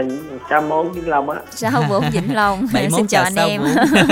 [0.51, 1.39] sáu món Vĩnh Long á.
[1.51, 2.67] Sao bốn Vĩnh Long.
[2.97, 3.63] Xin chào anh em.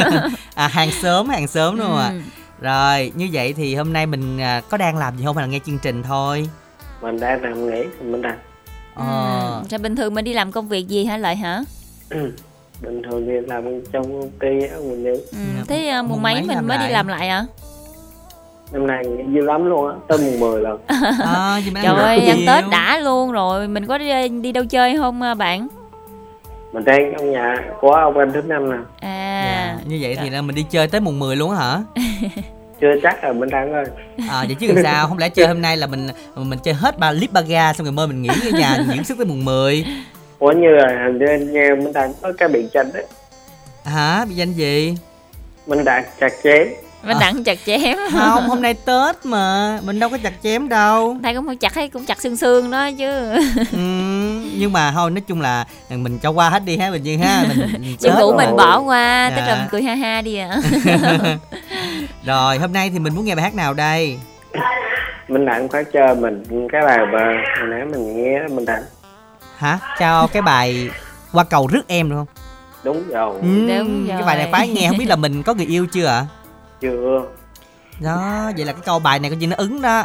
[0.54, 2.08] À hàng xóm hàng xóm đúng không ạ?
[2.12, 2.20] Ừ.
[2.60, 5.52] rồi như vậy thì hôm nay mình à, có đang làm gì không hay là
[5.52, 6.48] nghe chương trình thôi?
[7.02, 8.38] Mình đang nằm nghỉ mình đang
[8.94, 9.62] ờ.
[9.70, 11.60] Rồi bình thường mình đi làm công việc gì hả Lợi hả
[12.80, 15.38] bình thường thì làm trong công ty ở Quỳnh Như ừ.
[15.68, 16.92] Thế à, mùng mùng mấy mấy mình mới đi lại?
[16.92, 17.44] làm lại à
[18.72, 20.78] năm nay nghỉ dữ lắm luôn á tới mùng 10 lần.
[21.24, 22.38] À, Trời ăn ơi ăn.
[22.46, 23.68] Tết đã luôn rồi.
[23.68, 25.68] Mình có đi, đi đâu chơi không à, bạn?
[26.72, 28.76] Mình đang trong nhà của ông anh thứ năm nè.
[29.00, 29.42] À.
[29.44, 31.82] Dạ, như vậy thì là mình đi chơi tới mùng 10 luôn á hả?
[32.80, 33.84] Chưa chắc là mình đang ơi.
[34.30, 35.06] À vậy chứ làm sao?
[35.08, 37.84] Không lẽ chơi hôm nay là mình mình chơi hết ba lip ba ga xong
[37.84, 39.84] rồi mơ mình nghỉ ở nhà diễn sức tới mùng 10
[40.38, 43.04] ủa như là hình như nghe mình đang có cái bị tranh đấy.
[43.84, 44.24] Hả?
[44.28, 44.96] Bị danh gì?
[45.66, 46.68] Mình đang chặt chém.
[47.02, 47.20] Mình À.
[47.20, 47.96] đặng chặt chém.
[48.12, 49.78] Không hôm nay tết mà.
[49.84, 51.16] Mình đâu có chặt chém đâu.
[51.22, 53.32] Thầy cũng không chặt hay cũng chặt xương xương đó chứ.
[53.72, 53.78] Ừ,
[54.58, 57.44] nhưng mà thôi nói chung là mình cho qua hết đi ha bình dương ha.
[57.48, 59.46] Mình, Chuyện cũ mình bỏ qua Tức Dạ.
[59.46, 60.56] là mình cười ha ha đi à
[62.26, 64.18] rồi hôm nay thì mình muốn nghe bài hát nào đây?
[65.28, 67.24] Mình đang phải chơi mình cái bài mà
[67.58, 68.82] hồi nãy mình nghe đó, mình đang
[69.58, 69.78] hả?
[69.98, 70.90] Cho cái bài
[71.32, 72.26] qua cầu rước em được không?
[72.84, 73.34] Đúng rồi.
[73.42, 74.26] Ừ, Đúng cái rồi.
[74.26, 76.26] bài này khoái nghe không biết là mình có người yêu chưa ạ?
[76.80, 77.22] Chưa.
[78.00, 80.04] Đó vậy là cái câu bài này coi như nó ứng đó.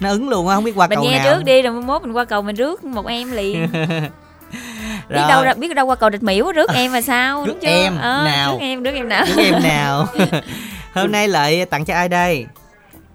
[0.00, 1.24] Nó ứng luôn á không biết qua Mình cầu nghe nào.
[1.36, 3.68] trước đi rồi mai mốt mình qua cầu mình rước một em liền.
[5.08, 5.28] Biết Rồi.
[5.28, 7.68] đâu ra biết đâu qua cầu địch miễu rước em mà sao Rước đúng chưa?
[7.68, 8.52] em Ờ, nào?
[8.52, 9.24] rước em rước em nào?
[9.26, 10.06] Rước em nào?
[10.94, 12.46] Hôm nay lại tặng cho ai đây?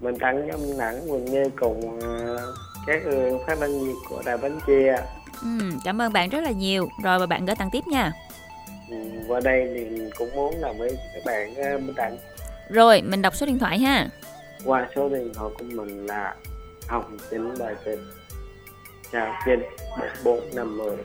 [0.02, 2.38] Mình tặng cho mình nặng mình như cùng ờ,
[2.88, 4.96] các ừ, phát thanh viên của đài bánh chia
[5.42, 6.90] ừ, cảm ơn bạn rất là nhiều.
[7.04, 8.12] Rồi và bạn gửi tặng tiếp nha.
[8.90, 12.18] Ừ, qua đây thì mình cũng muốn làm với các bạn ờ, mình tặng
[12.70, 14.08] rồi mình đọc số điện thoại ha.
[14.66, 16.36] Qua số điện thoại của mình là
[16.88, 18.10] hồng chín bài tình
[19.12, 19.60] chào trên
[20.00, 20.98] một bốn năm mười.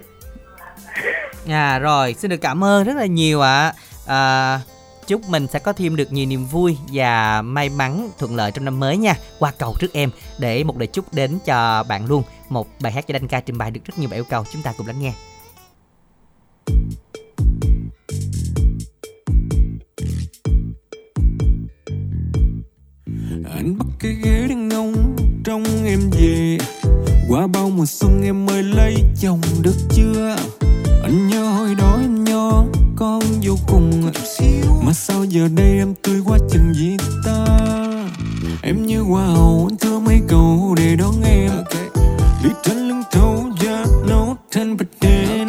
[1.48, 3.72] À rồi, xin được cảm ơn rất là nhiều ạ.
[4.06, 4.60] À,
[5.06, 8.64] chúc mình sẽ có thêm được nhiều niềm vui và may mắn thuận lợi trong
[8.64, 9.14] năm mới nha.
[9.38, 12.22] Qua cầu trước em để một lời chúc đến cho bạn luôn.
[12.48, 14.62] Một bài hát cho Đanh ca trình bày được rất nhiều bài yêu cầu, chúng
[14.62, 15.12] ta cùng lắng nghe.
[23.50, 26.58] anh bắt cái ghế đang ngông trong em về
[27.28, 30.36] qua bao mùa xuân em mới lấy chồng được chưa
[31.02, 32.64] anh nhớ hồi đó em nhỏ
[32.96, 34.10] con vô cùng
[34.82, 37.46] mà sao giờ đây em tươi quá chừng gì ta?
[38.62, 41.50] Em như hoa hậu anh thưa mấy câu để đón em.
[42.44, 45.48] Đi trên lưng thấu da nấu trên bạch đen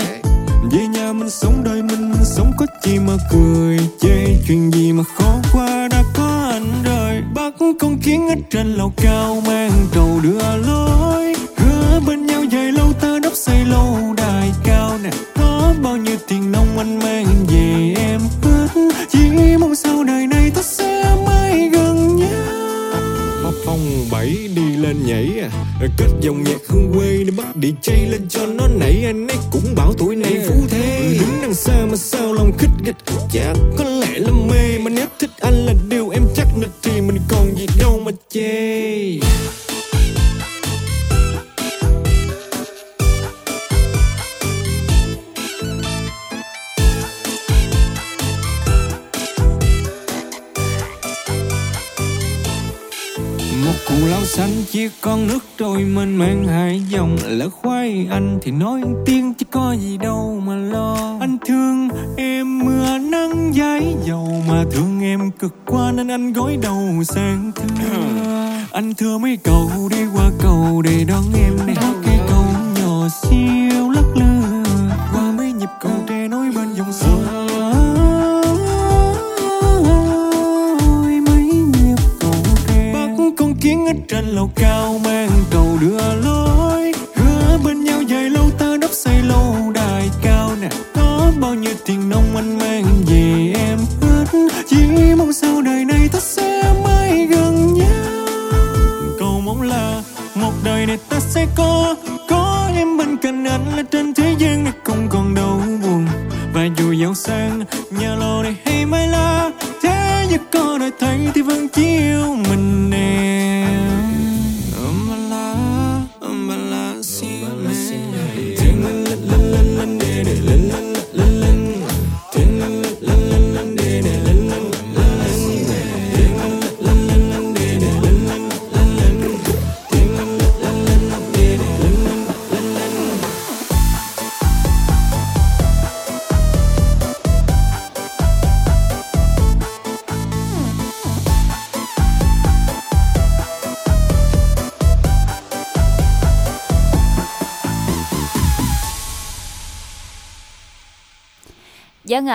[0.72, 4.26] về nhà mình sống, đời mình mình sống, có chi mà cười chê?
[4.48, 8.93] Chuyện gì mà khó qua đã có anh rồi bắt con kiến ở trên lầu
[8.98, 11.36] cao, mang trầu đưa lối.
[11.58, 15.07] Hứa bên nhau dài lâu, ta đắp xây lâu đài cao này
[15.68, 18.68] có bao nhiêu tiền nông anh mang về em hết
[19.09, 19.20] chỉ
[19.59, 23.51] mong sau đời này ta sẽ mãi gần nhau.
[23.65, 25.49] Phong bảy đi lên nhảy à
[25.97, 29.03] kết dòng nhạc hương quê để bắt đi chay lên cho nó nảy.
[29.05, 31.18] Anh ấy cũng bảo tuổi này phú thế.
[31.20, 32.95] Đứng đằng xa mà sao lòng khích gịch
[33.32, 36.72] chả có lẽ là mê mà nếu thích anh là điều em chắc nịch.
[36.84, 39.20] Thì mình còn gì đâu mà chê
[54.18, 57.18] lão xanh chia con nước trôi mênh mang hai dòng.
[57.28, 61.18] Lỡ khoai anh thì nói tiếng chứ có gì đâu mà lo.
[61.20, 66.57] Anh thương em mưa nắng giấy dầu mà thương em cực quá nên anh gối
[66.61, 67.97] đầu sang thưa
[68.72, 68.93] anh.
[68.93, 72.45] Thưa mấy cầu đi qua cầu để đón em này cây cầu
[72.80, 73.66] nhỏ siêu
[84.38, 86.27] lầu cao mang cầu đưa lên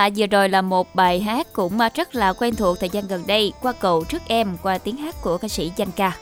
[0.06, 3.06] Dân vừa rồi là một bài hát cũng à, rất là quen thuộc thời gian
[3.06, 6.16] gần đây qua cầu trước em, qua tiếng hát của ca sĩ danh ca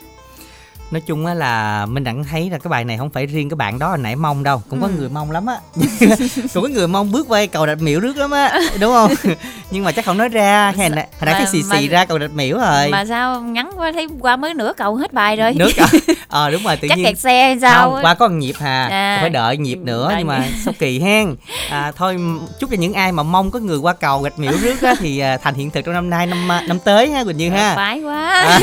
[0.91, 3.57] nói chung á là mình đặng thấy là cái bài này không phải riêng cái
[3.57, 4.93] bạn đó hồi nãy mong đâu cũng có Ừ.
[4.99, 5.57] người mong lắm á
[6.55, 9.13] cũng có người mong bước qua cầu rạch miễu rước lắm á đúng không
[9.71, 12.19] nhưng mà chắc không nói ra hồi nãy hồi nãy thấy xì xì ra cầu
[12.19, 15.53] rạch miễu rồi Mà sao ngắn quá thấy qua mới nửa cầu hết bài rồi.
[15.57, 15.87] nước à,
[16.29, 18.55] ờ đúng rồi tự Chắc nhiên kẹt xe hay sao không qua có một nhịp
[18.59, 19.19] hà À.
[19.21, 21.35] phải đợi nhịp nữa Đợi nhưng mà sao kỳ hen
[21.71, 22.17] à, thôi
[22.61, 25.19] chúc cho những ai mà mong có người qua cầu gạch miễu rước á thì
[25.19, 28.01] à, thành hiện thực trong năm nay năm năm tới ha quỳnh như ha Phải
[28.03, 28.31] quá.
[28.31, 28.61] À,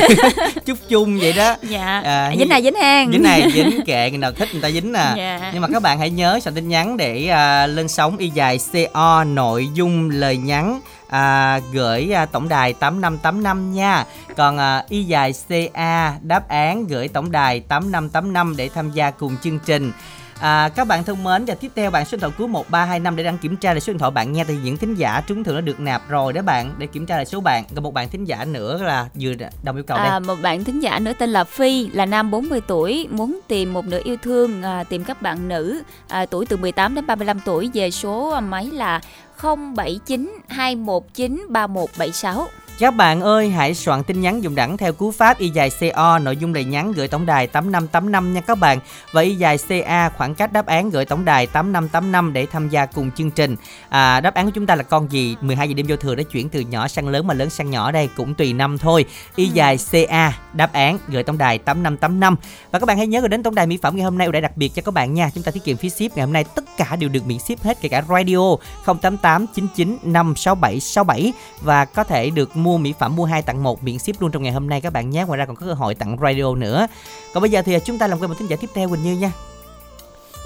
[0.66, 2.00] chúc chung vậy đó Dạ.
[2.04, 3.12] À, dính này dính hang.
[3.12, 5.50] dính này dính kệ người nào thích người ta dính nè Dạ.
[5.52, 8.58] nhưng mà các bạn hãy nhớ soạn tin nhắn để à, lên sóng y dài
[8.94, 14.04] co nội dung lời nhắn à, gửi à, tổng đài 8585 nha
[14.36, 15.32] còn à, y dài
[15.74, 19.92] ca đáp án gửi tổng đài 8585 để tham gia cùng chương trình
[20.40, 23.24] À, các bạn thân mến và tiếp theo bạn số điện thoại cuối 1325 để
[23.24, 25.54] đăng kiểm tra lại số điện thoại bạn nghe từ những thính giả trúng thưởng
[25.54, 27.64] đã được nạp rồi đó bạn để kiểm tra lại số bạn.
[27.74, 29.32] Còn một bạn thính giả nữa là vừa
[29.62, 30.08] đồng yêu cầu đây.
[30.08, 33.72] À, một bạn thính giả nữa tên là Phi là nam 40 tuổi muốn tìm
[33.72, 37.40] một nửa yêu thương à, tìm các bạn nữ à, tuổi từ 18 đến 35
[37.44, 37.70] tuổi.
[37.74, 39.00] Về số máy là
[39.42, 42.48] 079 219 3176
[42.78, 46.18] các bạn ơi, hãy soạn tin nhắn dùng đẳng theo cú pháp y dài CO,
[46.18, 48.78] nội dung lời nhắn gửi tổng đài 8585 nha các bạn.
[49.12, 52.86] Và y dài CA khoảng cách đáp án gửi tổng đài 8585 để tham gia
[52.86, 53.56] cùng chương trình.
[53.88, 55.36] À, đáp án của chúng ta là con gì?
[55.40, 57.90] 12 giờ đêm vô thừa đã chuyển từ nhỏ sang lớn mà lớn sang nhỏ
[57.90, 59.04] đây cũng tùy năm thôi.
[59.36, 62.36] Y dài CA đáp án gửi tổng đài 8585.
[62.70, 64.32] Và các bạn hãy nhớ gửi đến tổng đài mỹ phẩm ngày hôm nay ưu
[64.32, 65.30] đãi đặc biệt cho các bạn nha.
[65.34, 67.62] Chúng ta tiết kiệm phí ship ngày hôm nay tất cả đều được miễn ship
[67.62, 68.56] hết kể cả radio
[68.86, 73.84] 088 99 567 67 và có thể được mua mỹ phẩm mua hai tặng một
[73.84, 75.24] miễn ship luôn trong ngày hôm nay các bạn nhé.
[75.26, 76.86] Ngoài ra còn có cơ hội tặng radio nữa.
[77.34, 79.16] Còn bây giờ thì chúng ta làm quen một thính giả tiếp theo Quỳnh Như
[79.16, 79.32] nha.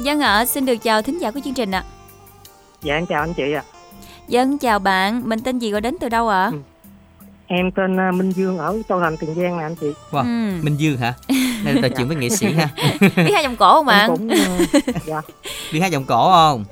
[0.00, 1.84] Dân ạ, xin được chào thính giả của chương trình ạ.
[2.82, 3.62] Dạ em chào anh chị ạ.
[4.28, 6.50] Dân chào bạn, mình tên gì gọi đến từ đâu ạ?
[7.46, 9.86] Em tên à, Minh Dương ở Châu Thành Tiền Giang nè anh chị.
[10.10, 10.62] Wow, Ừ.
[10.62, 11.14] Minh Dương hả?
[11.64, 12.68] Đây là trò chuyện với nghệ sĩ ha.
[13.00, 14.10] Biết hai dòng cổ không bạn?
[14.10, 14.58] cũng ờ,
[15.06, 15.22] dạ
[15.72, 16.64] Đi hát giọng cổ không?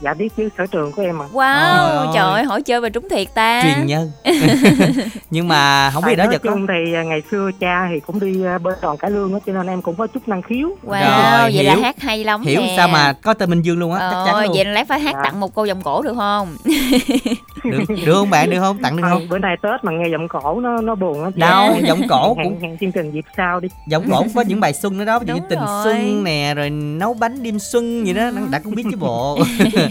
[0.00, 1.24] Dạ biết chứ sở trường của em mà.
[1.32, 2.32] Wow, Ôi trời ơi.
[2.32, 3.62] ơi, hỏi chơi mà trúng thiệt ta.
[3.62, 4.10] Truyền nhân.
[5.30, 8.00] Nhưng mà không biết đó nói giờ có chung thì à, ngày xưa cha thì
[8.00, 10.42] cũng đi à, bên đoàn cải lương á cho nên em cũng có chút năng
[10.42, 10.68] khiếu.
[10.86, 11.82] Wow, Rồi, vậy là hiểu.
[11.82, 12.74] hát hay lắm Hiểu nè.
[12.76, 14.52] sao mà có tên Minh Dương luôn á, chắc chắn Ôi, luôn.
[14.56, 15.20] vậy là lát phải hát Dạ.
[15.24, 16.56] tặng một câu giọng cổ được không?
[17.64, 18.78] Được, được không bạn, được không?
[18.82, 19.28] Tặng được không?
[19.28, 21.30] bữa nay Tết mà nghe giọng cổ nó nó buồn á.
[21.34, 21.40] chị.
[21.40, 23.68] Đâu, giọng cổ cũng hẹn chương trình dịp sau đi.
[23.86, 25.84] giọng cổ có những bài xuân nữa đó ví dụ tình rồi.
[25.84, 29.38] xuân nè rồi nấu bánh đêm xuân gì đó đã cũng biết chứ bộ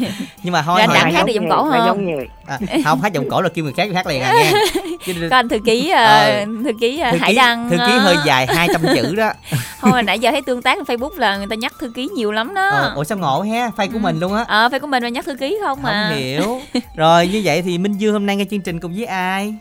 [0.44, 1.86] nhưng mà thôi Rồi anh thôi, Đặng hát được giọng cổ không?
[1.86, 2.06] giống
[2.50, 4.52] à, không hát giọng cổ là kêu người khác hát liền à nghe
[5.06, 6.46] Chứ- Có anh thư ký Ờ.
[6.64, 9.32] thư ký ờ, thư Hải ký Đăng thư ký hơi dài 200 chữ đó
[9.82, 12.08] Thôi hồi nãy giờ thấy tương tác trên Facebook là người ta nhắc thư ký
[12.16, 12.70] nhiều lắm đó.
[12.70, 15.10] ờ, ủa sao ngộ ha file của mình luôn á Ờ phải của mình mà
[15.10, 16.08] nhắc thư ký không mà.
[16.10, 16.62] không hiểu
[16.96, 19.56] rồi như vậy thì minh dương hôm nay nghe chương trình cùng với ai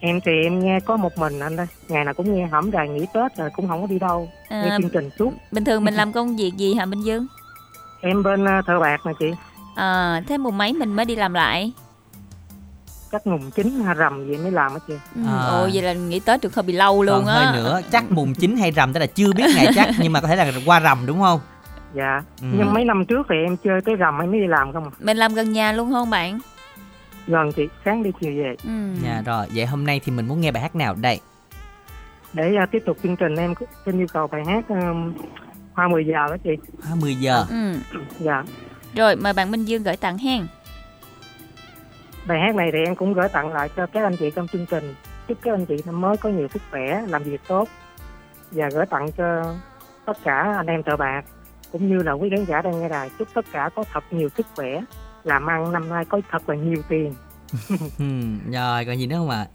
[0.00, 1.66] em thì em nghe có một mình anh đây.
[1.88, 4.28] Ngày nào cũng nghe hổng đài nghỉ Tết rồi cũng không có đi đâu.
[4.48, 5.32] À, Nghe chương trình suốt.
[5.52, 7.26] Bình thường mình làm công việc gì hả Minh Dương?
[8.00, 9.26] Em bên à, thợ bạc nè chị.
[9.76, 11.72] À, thế mùng mấy mình mới đi làm lại.
[13.12, 14.94] Chắc mùng 9 hay rằm gì mới làm á chị.
[15.14, 15.46] Ừ, À.
[15.50, 17.34] Ồ vậy là nghỉ Tết được hơi bị lâu luôn còn á.
[17.44, 20.20] hơi nữa chắc mùng 9 hay rằm tức là chưa biết ngày chắc nhưng mà
[20.20, 21.40] có thể là qua rằm đúng không
[21.94, 22.22] Dạ.
[22.40, 22.46] Ừ.
[22.58, 24.90] Nhưng mấy năm trước thì em chơi tới rằm em mới đi làm không à.
[25.00, 26.38] Mình làm gần nhà luôn không bạn?
[27.26, 28.54] Gần chị, sáng đi chiều về.
[28.64, 28.94] Ừ.
[29.04, 31.20] dạ rồi vậy hôm nay thì mình muốn nghe bài hát nào đây
[32.32, 35.12] Để à, tiếp tục chương trình em có- xin yêu cầu bài hát um,
[35.74, 36.50] Hoa 10 giờ đó chị.
[36.86, 37.74] Hoa 10 giờ Ừ.
[38.18, 38.44] Dạ.
[38.94, 40.46] Rồi mời bạn Minh Dương gửi tặng hen.
[42.26, 44.66] Bài hát này thì em cũng gửi tặng lại cho các anh chị trong chương
[44.66, 44.94] trình.
[45.28, 47.68] Chúc các anh chị năm mới có nhiều sức khỏe, làm việc tốt.
[48.50, 49.54] Và gửi tặng cho
[50.06, 51.22] tất cả anh em thợ bạc
[51.72, 53.10] cũng như là quý khán giả đang nghe đài.
[53.18, 54.80] Chúc tất cả có thật nhiều sức khỏe,
[55.24, 57.14] làm ăn năm nay có thật là nhiều tiền.
[57.98, 58.04] ừ,
[58.52, 59.46] rồi còn gì nữa không ạ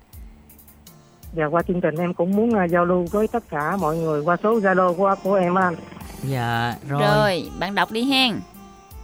[1.33, 4.21] Và qua chương trình em cũng muốn à, giao lưu với tất cả mọi người
[4.21, 5.75] qua số Zalo của của em á anh.
[6.23, 7.43] dạ rồi, Rồi.
[7.59, 8.39] bạn đọc đi hen.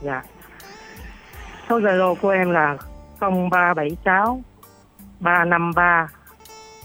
[0.03, 0.24] Dạ.
[1.70, 2.78] Số Zalo của em là
[3.20, 4.41] 0376
[5.20, 6.07] 353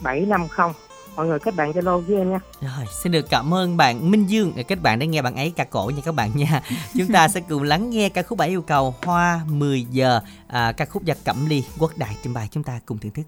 [0.03, 0.72] 750.
[1.16, 2.39] Mọi người kết bạn Zalo với em nha.
[2.61, 5.53] Rồi, xin được cảm ơn bạn Minh Dương để kết bạn để nghe bạn ấy
[5.57, 6.62] ca cổ nha các bạn nha.
[6.95, 10.72] Chúng ta sẽ cùng lắng nghe ca khúc bảy yêu cầu Hoa 10 giờ, à,
[10.72, 13.22] ca khúc do Cẩm Ly quốc đại trình bày chúng ta cùng thưởng thức.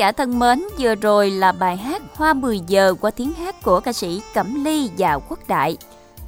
[0.00, 3.80] Giả thân mến, vừa rồi là bài hát Hoa 10 giờ qua tiếng hát của
[3.80, 5.76] ca sĩ Cẩm Ly và Quốc Đại.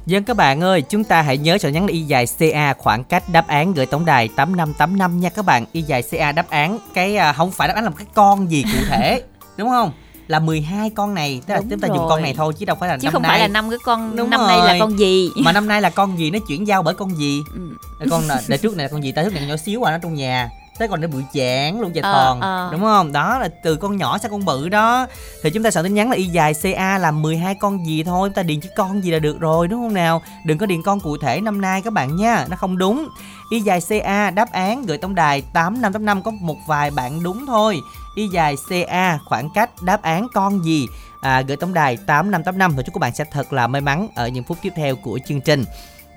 [0.05, 3.23] Dân các bạn ơi, chúng ta hãy nhớ soạn nhắn y dài CA khoảng cách
[3.29, 5.65] đáp án gửi tổng đài 8585 nha các bạn.
[5.71, 8.51] Y dài CA đáp án cái à, không phải đáp án là một cái con
[8.51, 9.21] gì cụ thể,
[9.57, 9.91] đúng không?
[10.27, 12.07] Là 12 con này, tức là Đúng chúng ta dùng rồi.
[12.09, 13.29] con này thôi chứ đâu phải là Chứ năm không nay.
[13.29, 14.79] phải là năm cái con Đúng năm nay là rồi.
[14.79, 15.29] con gì.
[15.43, 17.39] Mà năm nay là con gì nó chuyển giao bởi con gì?
[17.99, 18.07] Ừ.
[18.11, 19.97] Con là đợt trước này là con gì ta thức này nhỏ xíu à nó
[19.97, 22.69] trong nhà tới còn nó bự chảng luôn dài Ờ, thòn ờ.
[22.71, 23.11] đúng không?
[23.11, 25.07] Đó là từ con nhỏ sang con bự đó.
[25.43, 28.29] Thì chúng ta soạn tin nhắn là y dài ca là 12 con gì thôi
[28.29, 30.21] chúng ta điền chỉ con gì là được rồi đúng không nào?
[30.45, 33.07] Đừng có điền con cụ thể năm nay các bạn nha nó không đúng.
[33.49, 37.81] Y dài ca đáp án gửi tổng đài 8585 có một vài bạn đúng thôi.
[38.15, 40.87] Y dài ca khoảng cách đáp án con gì?
[41.21, 44.27] À, gửi tổng đài 8585 và chúc các bạn sẽ thật là may mắn ở
[44.27, 45.65] những phút tiếp theo của chương trình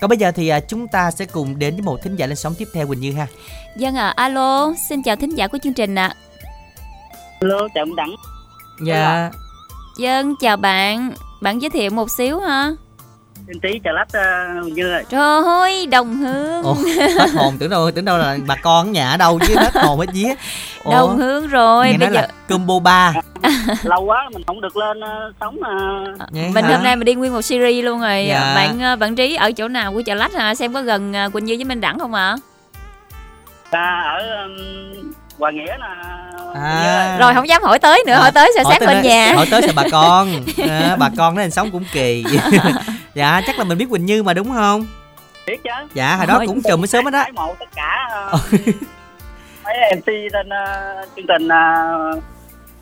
[0.00, 2.36] còn bây giờ thì à, chúng ta sẽ cùng đến với một thính giả lên
[2.36, 3.26] sóng tiếp theo Quỳnh Như ha.
[3.76, 6.14] Dân à, alo, xin chào thính giả của chương trình ạ.
[7.40, 8.14] Alo, chào ông Đặng.
[8.86, 9.30] Dạ.
[9.98, 12.72] Dân chào bạn, bạn giới thiệu một xíu ha.
[13.46, 15.04] Xin tí chào lách uh, Như ơi.
[15.08, 16.62] Trời ơi, đồng hương.
[16.62, 16.76] Ồ,
[17.18, 19.74] hết hồn tưởng đâu tưởng đâu là bà con ở nhà ở đâu chứ hết
[19.74, 20.34] hồn hết vía.
[20.90, 23.12] Đồng hương rồi, nghe bây nói giờ là combo 3.
[23.82, 25.76] Lâu quá mình không được lên ờ, sống ờ,
[26.30, 26.74] Vậy mình hả?
[26.74, 28.26] hôm nay mình đi nguyên một series luôn rồi.
[28.28, 28.54] Dạ.
[28.54, 30.54] Bạn ờ, bạn Trí ở chỗ nào của chợ Lách à?
[30.54, 32.36] Xem có gần ờ, Quỳnh Như với Minh Đẳng không ạ?
[33.70, 35.86] ta ở um, Hòa Nghĩa là
[36.54, 37.16] À.
[37.20, 39.32] Rồi không dám hỏi tới nữa, À, hỏi tới sẽ sát bên nhà.
[39.36, 40.28] Hỏi tới sẽ bà con.
[40.68, 42.24] À, bà con nó lên sống cũng kỳ.
[43.14, 44.86] dạ, chắc là mình biết Quỳnh Như mà đúng không?
[45.46, 45.70] biết chứ.
[45.94, 47.24] Dạ, hồi đó cũng chùm mới sớm hết đó.
[47.34, 48.38] Mộ tất cả ờ,
[49.64, 50.48] mấy MC trên
[51.16, 52.22] chương trình uh,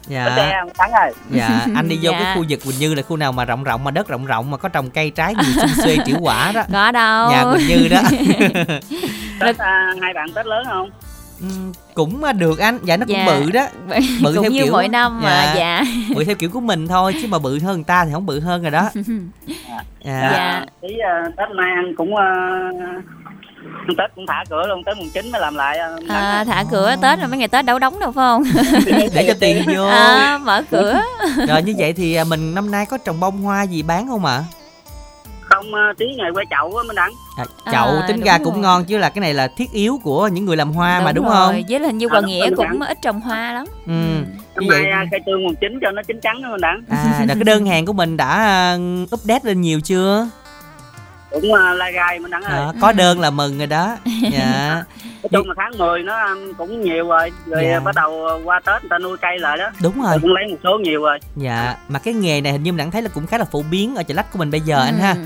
[0.07, 0.37] Dạ.
[0.79, 1.13] Thắng rồi.
[1.31, 2.19] Dạ, anh đi vô Dạ.
[2.23, 4.51] cái khu vực Quỳnh Như là khu nào mà rộng rộng mà đất rộng rộng
[4.51, 6.63] mà có trồng cây trái gì xum xuê triệu quả đó.
[6.73, 7.31] Có đâu.
[7.31, 8.01] Nhà Quỳnh Như đó.
[9.41, 9.71] Tết ờ,
[10.03, 10.91] hai bạn Tết lớn không?
[11.95, 13.27] Cũng à, được anh dạ nó cũng Dạ.
[13.27, 13.67] bự đó
[14.23, 15.85] bự Cũng theo như kiểu mỗi năm mà, dạ.
[16.15, 18.41] bự theo kiểu của mình thôi chứ mà bự hơn người ta thì không bự
[18.41, 18.89] hơn rồi đó
[20.05, 20.31] dạ.
[20.33, 20.65] Dạ.
[20.83, 22.71] Tí ờ, Tết nay anh cũng ăn
[23.99, 25.79] Tết cũng thả cửa luôn tới mùng 9 mới làm lại.
[26.09, 28.43] À, thả cửa Tết rồi mấy ngày Tết đâu đóng đâu phải không?
[29.15, 31.01] để cho tiền vô À, mở cửa.
[31.49, 34.25] rồi như vậy thì à, mình năm nay có trồng bông hoa gì bán không
[34.25, 34.64] ạ Không
[35.73, 37.11] ờ, tí ngày quay chậu á mình đặng.
[37.37, 38.45] à, chậu À, tính đúng ra rồi.
[38.45, 41.13] cũng ngon chứ là cái này là thiết yếu của những người làm hoa mà
[41.13, 41.35] đúng rồi.
[41.35, 43.67] không Với là hình như À, đúng Nghĩa cũng ít trồng hoa lắm.
[43.87, 44.25] ừ Năm
[44.61, 46.83] như vậy nay ờ, cây tương mùng 9 cho nó chín trắng mình đặng.
[46.91, 48.77] à là cái đơn hàng của mình đã à,
[49.15, 50.29] update lên nhiều chưa
[51.31, 52.61] Cũng uh, la gai mình đặng ơi.
[52.61, 53.97] à, có đơn là mừng rồi đó
[54.33, 54.83] dạ
[55.23, 56.15] Nói chung là tháng 10 nó
[56.59, 57.81] cũng nhiều rồi rồi Dạ.
[57.81, 60.45] bắt đầu qua Tết người ta nuôi cây lại đó đúng rồi Rồi cũng lấy
[60.51, 63.09] một số nhiều rồi dạ mà cái nghề này hình như mình đã thấy là
[63.15, 65.21] cũng khá là phổ biến ở chợ lách của mình bây giờ anh ha Ừ.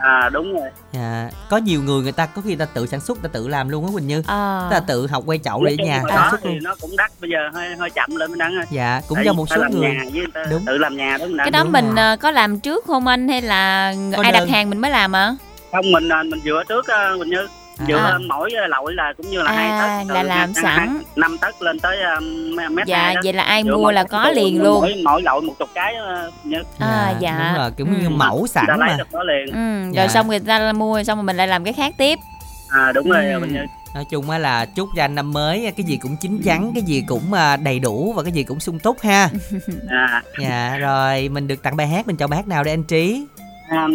[0.00, 3.00] à đúng rồi Dạ, có nhiều người người ta có khi người ta tự sản
[3.00, 4.22] xuất, người ta tự làm luôn á Quỳnh Như.
[4.26, 4.68] À.
[4.70, 7.38] Ta tự học quay chậu để nhà sản xuất thì nó cũng đắt bây giờ
[7.54, 9.80] hơi hơi chậm lên mình đăng ơi Dạ, cũng Tại do một số làm người.
[9.90, 10.64] nhà với người ta Đúng.
[10.66, 13.94] tự làm nhà mình Cái đó mình ờ, có làm trước không anh hay là
[14.16, 14.48] Có ai đặt đơn.
[14.48, 15.36] hàng mình mới làm ạ?
[15.72, 16.86] không mình uh, mình dựa trước
[17.18, 17.48] mình như
[17.88, 18.18] dựa À.
[18.28, 21.02] mỗi uh, lội là cũng như là À, hai tấc là từ làm sẵn.
[21.16, 23.20] năm tấc lên tới um, mét Dạ, hai đó.
[23.24, 24.80] vậy là ai mua là có liền luôn.
[24.80, 25.94] mỗi, mỗi lội một chục cái
[26.26, 27.38] uh, như À dạ.
[27.52, 28.96] Đúng rồi, kiểu như mẫu sẵn mà.
[28.98, 30.08] được có liền Ừ, rồi Dạ.
[30.08, 32.18] xong người ta mua xong rồi mình lại làm cái khác tiếp.
[32.70, 33.38] à đúng rồi Ừ.
[33.40, 33.60] mình như
[33.94, 36.82] Nói chung á là chúc cho anh năm mới cái gì cũng chín chắn, cái
[36.82, 39.28] gì cũng à, đầy đủ và cái gì cũng sung túc ha.
[39.90, 42.84] à Dạ, rồi mình được tặng bài hát, mình chọn bài hát nào đây anh
[42.84, 43.26] Trí?
[43.70, 43.92] um,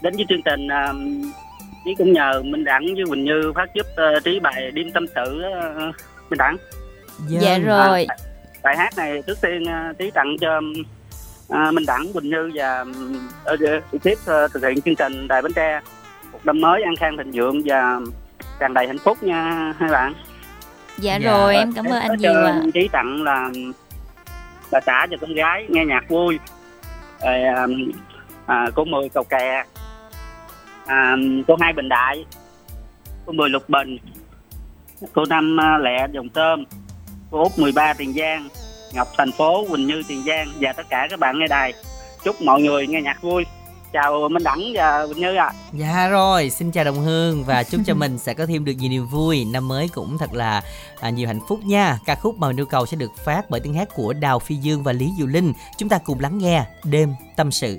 [0.00, 1.22] đến với chương trình um,
[1.88, 5.06] trí cũng nhờ Minh Đẳng với Quỳnh Như phát giúp uh, trí bài đêm tâm
[5.14, 5.94] sự uh,
[6.30, 6.56] Minh Đẳng.
[7.28, 8.06] Dạ rồi.
[8.08, 8.16] À,
[8.62, 12.84] bài hát này trước tiên uh, trí tặng cho uh, Minh Đẳng Quỳnh Như và
[13.52, 15.80] uh, tiếp uh, thực hiện chương trình Đài Bến Tre
[16.32, 18.00] một năm mới an khang thịnh vượng và
[18.60, 20.14] tràn đầy hạnh phúc nha hai bạn.
[20.98, 22.60] Dạ rồi, em cảm ơn anh nhiều cho ạ.
[22.74, 23.50] trí tặng là
[24.72, 26.38] bà xã và con gái nghe nhạc vui.
[27.24, 27.90] Rồi um,
[28.46, 29.64] à, cô mười cầu kè
[30.88, 31.16] à,
[31.46, 32.24] cô hai bình đại
[33.26, 33.98] cô mười lục bình
[35.12, 36.64] cô năm à, lẹ dòng tôm
[37.30, 38.48] cô út 13 tiền giang
[38.94, 41.72] ngọc thành phố quỳnh như tiền giang và tất cả các bạn nghe đài.
[42.24, 43.44] Chúc mọi người nghe nhạc vui.
[43.92, 45.52] Chào minh đẳng và quỳnh như ạ.
[45.72, 48.90] Dạ rồi, xin chào Đồng Hương và chúc cho mình sẽ có thêm được nhiều
[48.90, 49.44] niềm vui.
[49.44, 50.62] Năm mới cũng thật là
[51.00, 51.98] à, nhiều hạnh phúc nha.
[52.06, 54.54] Ca khúc mà mình yêu cầu sẽ được phát bởi tiếng hát của Đào Phi
[54.54, 55.52] Dương và Lý Diệu Linh.
[55.78, 57.78] Chúng ta cùng lắng nghe Đêm Tâm Sự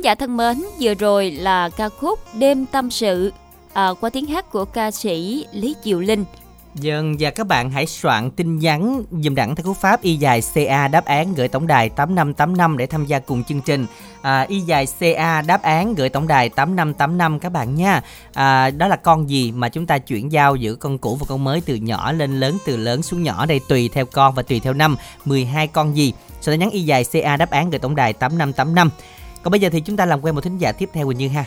[0.00, 3.32] thính giả thân mến, vừa rồi là ca khúc Đêm Tâm Sự
[3.72, 6.24] à, qua tiếng hát của ca sĩ Lý Diệu Linh.
[6.74, 10.42] Dân và các bạn hãy soạn tin nhắn dùm đẳng theo cú pháp y dài
[10.54, 13.86] CA đáp án gửi tổng đài 8585 để tham gia cùng chương trình.
[14.22, 18.02] À, y dài CA đáp án gửi tổng đài 8585 các bạn nha.
[18.34, 21.44] À, đó là con gì mà chúng ta chuyển giao giữa con cũ và con
[21.44, 24.60] mới từ nhỏ lên lớn từ lớn xuống nhỏ đây tùy theo con và tùy
[24.60, 26.12] theo năm 12 con gì.
[26.40, 28.90] Sau đó nhắn y dài CA đáp án gửi tổng đài 8585.
[29.42, 31.28] Còn bây giờ thì chúng ta làm quen một thính giả tiếp theo Quỳnh Như
[31.28, 31.44] ha.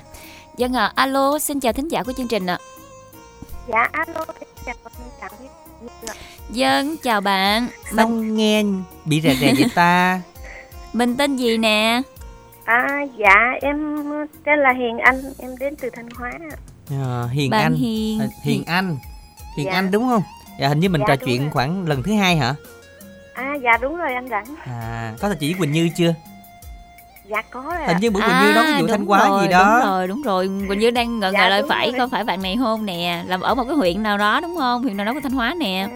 [0.58, 2.58] Dân ạ, alo, xin chào thính giả của chương trình ạ.
[3.68, 4.26] Dạ alo,
[4.66, 4.76] chào.
[6.50, 7.68] Dân, chào bạn.
[7.96, 8.64] Sao nghe
[9.06, 10.22] bị rè rè vậy ta?
[10.94, 12.02] Mình tên gì nè?
[12.66, 13.96] À dạ em
[14.46, 16.32] tên là Hiền Anh, em đến từ Thanh Hóa.
[16.52, 16.56] ạ.
[16.90, 18.20] Ờ, Hiền Bạn Anh Hiền.
[18.20, 18.98] À, Hiền Anh
[19.58, 19.72] Hiền Dạ.
[19.74, 20.24] Anh đúng không?
[20.60, 21.50] Dạ hình như mình Dạ, trò chuyện rồi.
[21.52, 22.56] khoảng lần thứ hai hả?
[23.34, 24.46] À dạ đúng rồi anh Rảnh.
[24.66, 26.14] À có thật chị với Quỳnh Như chưa?
[27.30, 29.52] Dạ có rồi hình như bữa quỳnh như nói cái vụ thanh hóa rồi, gì
[29.52, 29.80] đó.
[29.82, 30.50] đúng rồi đúng rồi.
[30.68, 32.00] Quỳnh như đang ngờ Dạ, ngờ lại đúng phải rồi.
[32.00, 34.84] có phải bạn này không nè làm ở một cái huyện nào đó đúng không?
[34.84, 35.88] Huyện nào đó của thanh hóa nè.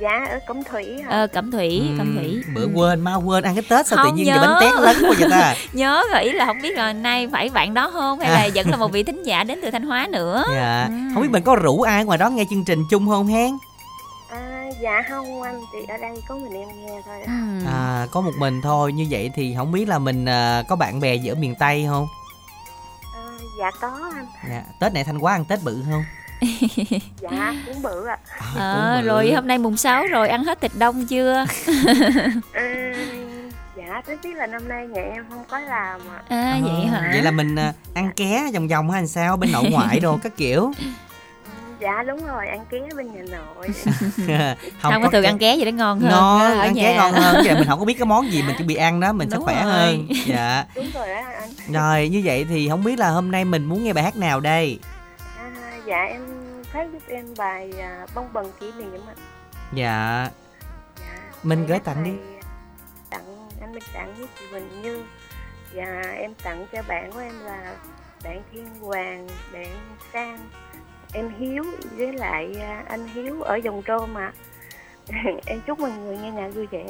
[0.00, 1.10] Dạ ở cẩm thủy hả?
[1.10, 2.42] ờ cẩm thủy cẩm thủy.
[2.46, 4.34] Ừ, bữa quên mau quên ăn cái tết sao tự Không nhiên nhớ.
[4.34, 5.54] giờ bánh tét lớn quá vậy ta?
[5.72, 8.70] Nhớ rồi ý là không biết là nay phải bạn đó không hay là vẫn
[8.70, 10.44] là một vị thính giả đến từ thanh hóa nữa.
[10.54, 10.88] Dạ.
[11.14, 13.58] Không biết mình có rủ ai ngoài đó nghe chương trình chung không hen à,
[14.80, 17.22] dạ không anh chị ở đây có mình em nghe thôi.
[17.26, 17.60] Ạ.
[17.66, 18.92] à có một mình thôi.
[18.92, 21.84] Như vậy thì không biết là mình à, có bạn bè gì ở miền tây
[21.88, 22.08] không?
[23.14, 23.22] À,
[23.58, 24.26] dạ có anh.
[24.48, 24.62] Dạ.
[24.80, 26.04] Tết này thanh hóa ăn tết bự không?
[27.20, 28.18] Dạ cũng bự ạ.
[28.56, 31.44] Ờ rồi hôm nay mùng 6 rồi ăn hết thịt đông chưa?
[32.52, 32.92] À,
[33.76, 36.22] dạ rất biết là năm nay nhà em không có làm ạ.
[36.28, 37.08] À vậy hả?
[37.12, 39.36] vậy là mình à, ăn ké vòng vòng hay sao?
[39.36, 40.72] Bên nội ngoại đồ các kiểu
[41.84, 43.68] dạ đúng rồi ăn ké bên nhà nội.
[44.82, 46.82] Không, có thường ăn ké gì đó ngon hơn ngon ở ăn nhà.
[46.82, 48.74] ké ngon hơn chứ là mình không có biết cái món gì mình chuẩn bị
[48.74, 49.72] ăn đó mình sẽ Đúng khỏe rồi.
[49.72, 50.08] hơn.
[50.26, 50.64] Dạ.
[50.74, 51.50] Đúng rồi đó anh.
[51.72, 54.40] Rồi như vậy thì không biết là hôm nay mình muốn nghe bài hát nào
[54.40, 54.78] đây?
[55.38, 55.50] À,
[55.86, 56.20] dạ em
[56.72, 59.14] phát giúp em bài à, bông bần kỷ niệm ạ.
[59.72, 60.28] Dạ.
[61.42, 62.10] Mình gửi tặng đi.
[63.10, 65.02] tặng anh Minh tặng với chị Bình Như.
[65.74, 67.74] Và em tặng cho bạn của em là
[68.24, 69.66] bạn Thiên Hoàng bạn
[70.12, 70.38] Sang
[71.14, 71.64] em Hiếu
[71.96, 74.32] với lại à, anh Hiếu ở dòng trô mà
[75.46, 76.86] em chúc mọi người nghe nhạc vui vẻ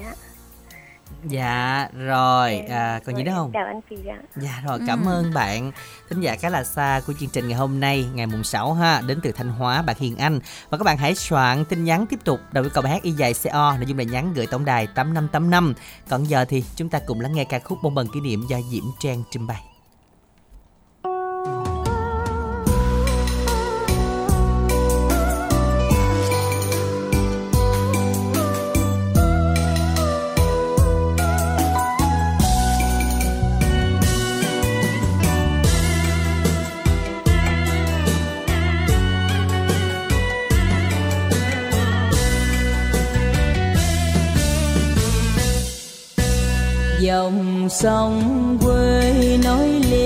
[1.25, 5.35] dạ rồi à, còn gì nữa không chào anh chị ạ Dạ rồi, cảm ơn
[5.35, 5.73] bạn
[6.09, 9.03] thính giả khá là xa của chương trình ngày hôm nay, ngày mùng 6 ha,
[9.07, 10.41] đến từ Thanh Hóa, bạn Hiền Anh.
[10.71, 13.11] Và các bạn hãy soạn tin nhắn tiếp tục đầu với câu bài hát y
[13.11, 15.75] dài CO, nội dung là nhắn gửi tổng đài 8585.
[16.09, 18.57] Còn giờ thì chúng ta cùng lắng nghe ca khúc bông bần kỷ niệm do
[18.71, 19.74] Diễm Trang trình bày.
[47.15, 50.04] Dòng sông quê nói lên.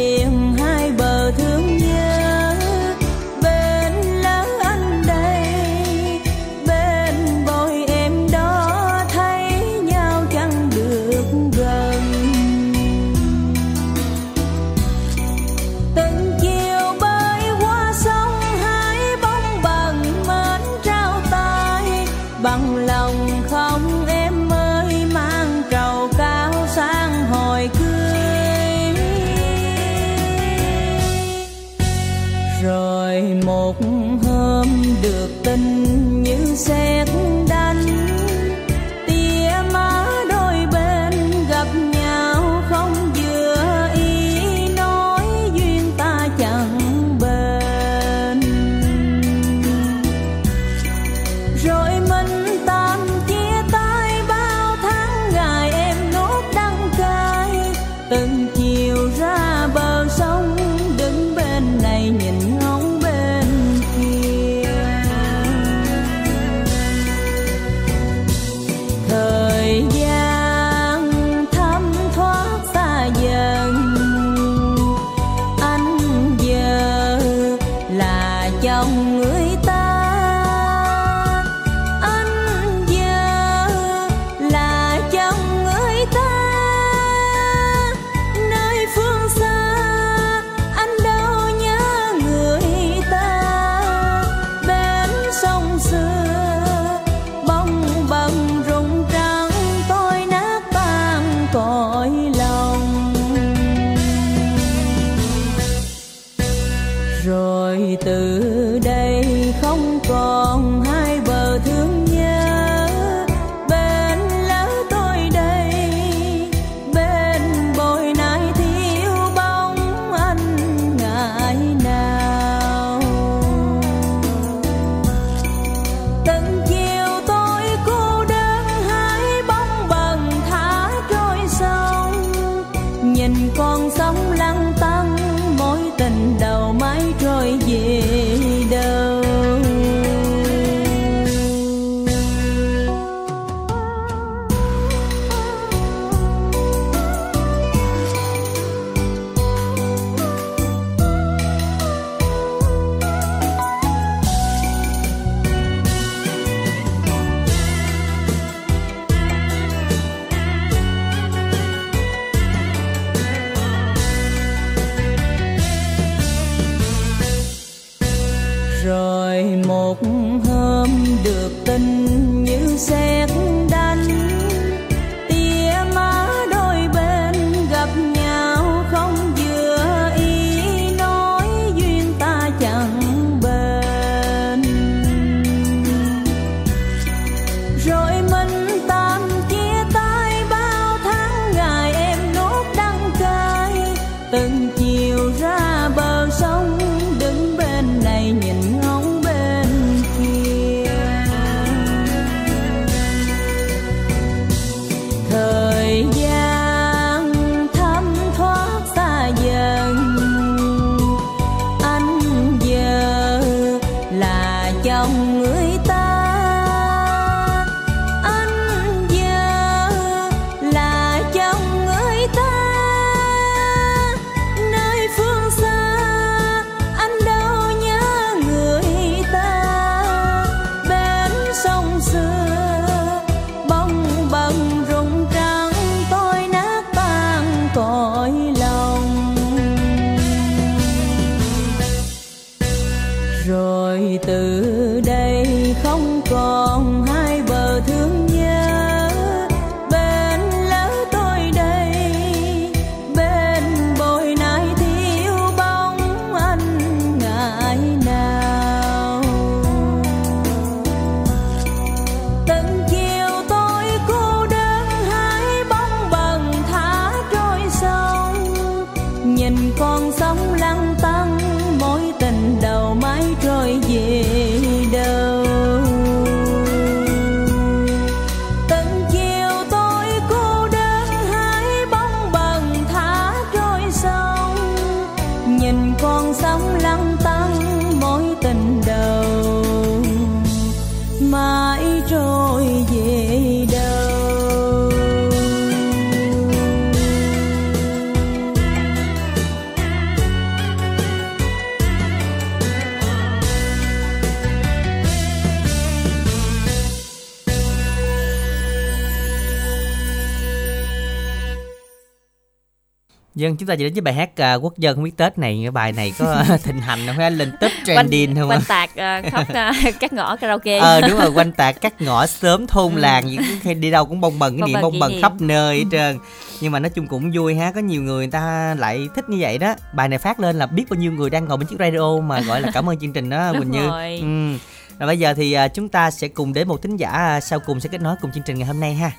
[313.48, 315.58] Dân chúng ta chỉ đến với bài hát à, quốc dân không biết Tết này
[315.64, 317.16] cái bài này có thịnh hành không?
[317.16, 320.78] Phải lên top trending không quanh tạc ờ, khắp ờ, các ngõ karaoke.
[320.78, 322.98] Ờ đúng rồi quanh tạc các ngõ xóm thôn Ừ.
[322.98, 325.78] làng những khi đi đâu cũng bông bần cái Bông niệm bông bần khắp nơi
[325.78, 326.18] hết trơn.
[326.60, 329.36] Nhưng mà nói chung cũng vui ha có nhiều người người ta lại thích như
[329.40, 329.74] vậy đó.
[329.94, 332.40] Bài này phát lên là biết bao nhiêu người đang ngồi bên chiếc radio mà
[332.40, 333.88] gọi là cảm ơn chương trình đó Quỳnh Như.
[334.20, 334.58] ừ.
[334.98, 337.60] rồi bây giờ thì à, chúng ta sẽ cùng đến một thính giả à, sau
[337.60, 339.10] cùng sẽ kết nối cùng chương trình ngày hôm nay ha.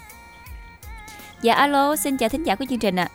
[1.41, 3.07] Dạ alo xin chào thính giả của chương trình ạ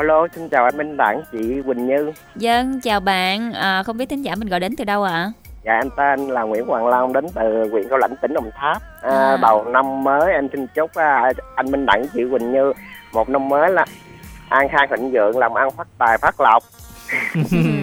[0.00, 2.12] Alo, xin chào anh Minh Đẳng, chị Quỳnh Như.
[2.36, 5.32] dân chào bạn à, không biết thính giả mình gọi đến từ đâu ạ
[5.64, 8.82] Dạ, em tên là Nguyễn Hoàng Long, đến từ huyện Cao Lãnh, tỉnh Đồng Tháp.
[9.02, 9.36] À, À.
[9.42, 12.72] Đầu năm mới em xin chúc à, anh Minh Đẳng, chị Quỳnh Như
[13.12, 13.84] một năm mới là
[14.48, 16.62] an khang thịnh vượng, làm ăn phát tài phát lộc.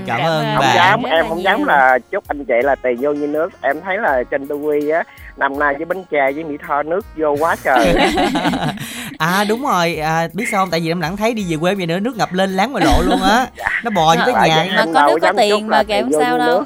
[0.07, 3.14] cảm ơn không bạn dám, em không dám là chúc anh chị là tiền vô
[3.14, 3.49] như nước.
[3.61, 5.03] Em thấy là trên tivi á,
[5.38, 7.95] năm nay với bánh tre với mỹ tho nước vô quá trời.
[9.18, 11.76] à đúng rồi à, biết sao không tại vì em lãng thấy đi về quê
[11.76, 13.47] vậy nữa nước ngập lên láng ngoài lộ luôn á
[13.84, 16.11] nó bò vô tới Tại nhà vì Mà có nước có tiền mà kệ không
[16.19, 16.64] sao như đâu.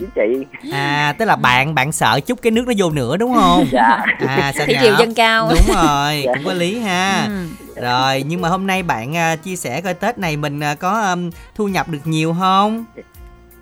[0.00, 0.46] chứ chị.
[0.72, 3.98] à tức là bạn bạn sợ chút cái nước nó vô nữa đúng không Dạ.
[4.28, 4.64] à nhở?
[4.80, 5.48] triều dâng cao.
[5.50, 7.82] đúng rồi cũng có lý ha Ừ.
[7.82, 11.00] rồi nhưng mà hôm nay bạn à, chia sẻ coi tết này mình à, có
[11.12, 12.84] um, thu nhập được nhiều không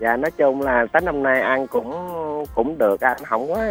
[0.01, 1.95] dạ nói chung là tết năm nay ăn cũng
[2.55, 3.63] cũng được anh không có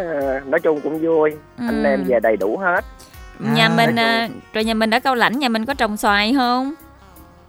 [0.46, 1.88] nói chung cũng vui anh Ừ.
[1.90, 2.84] em về đầy đủ hết
[3.38, 6.34] nhà À, mình à, rồi nhà mình ở cao lãnh nhà mình có trồng xoài
[6.36, 6.74] không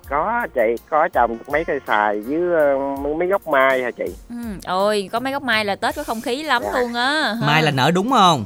[0.10, 4.06] có chị có trồng mấy cây xài với ờ, mấy- mấy gốc mai hả chị
[4.30, 4.36] ừ.
[4.68, 6.80] ôi có mấy gốc mai là tết có không khí lắm Dạ.
[6.80, 8.44] luôn á mai là nở đúng không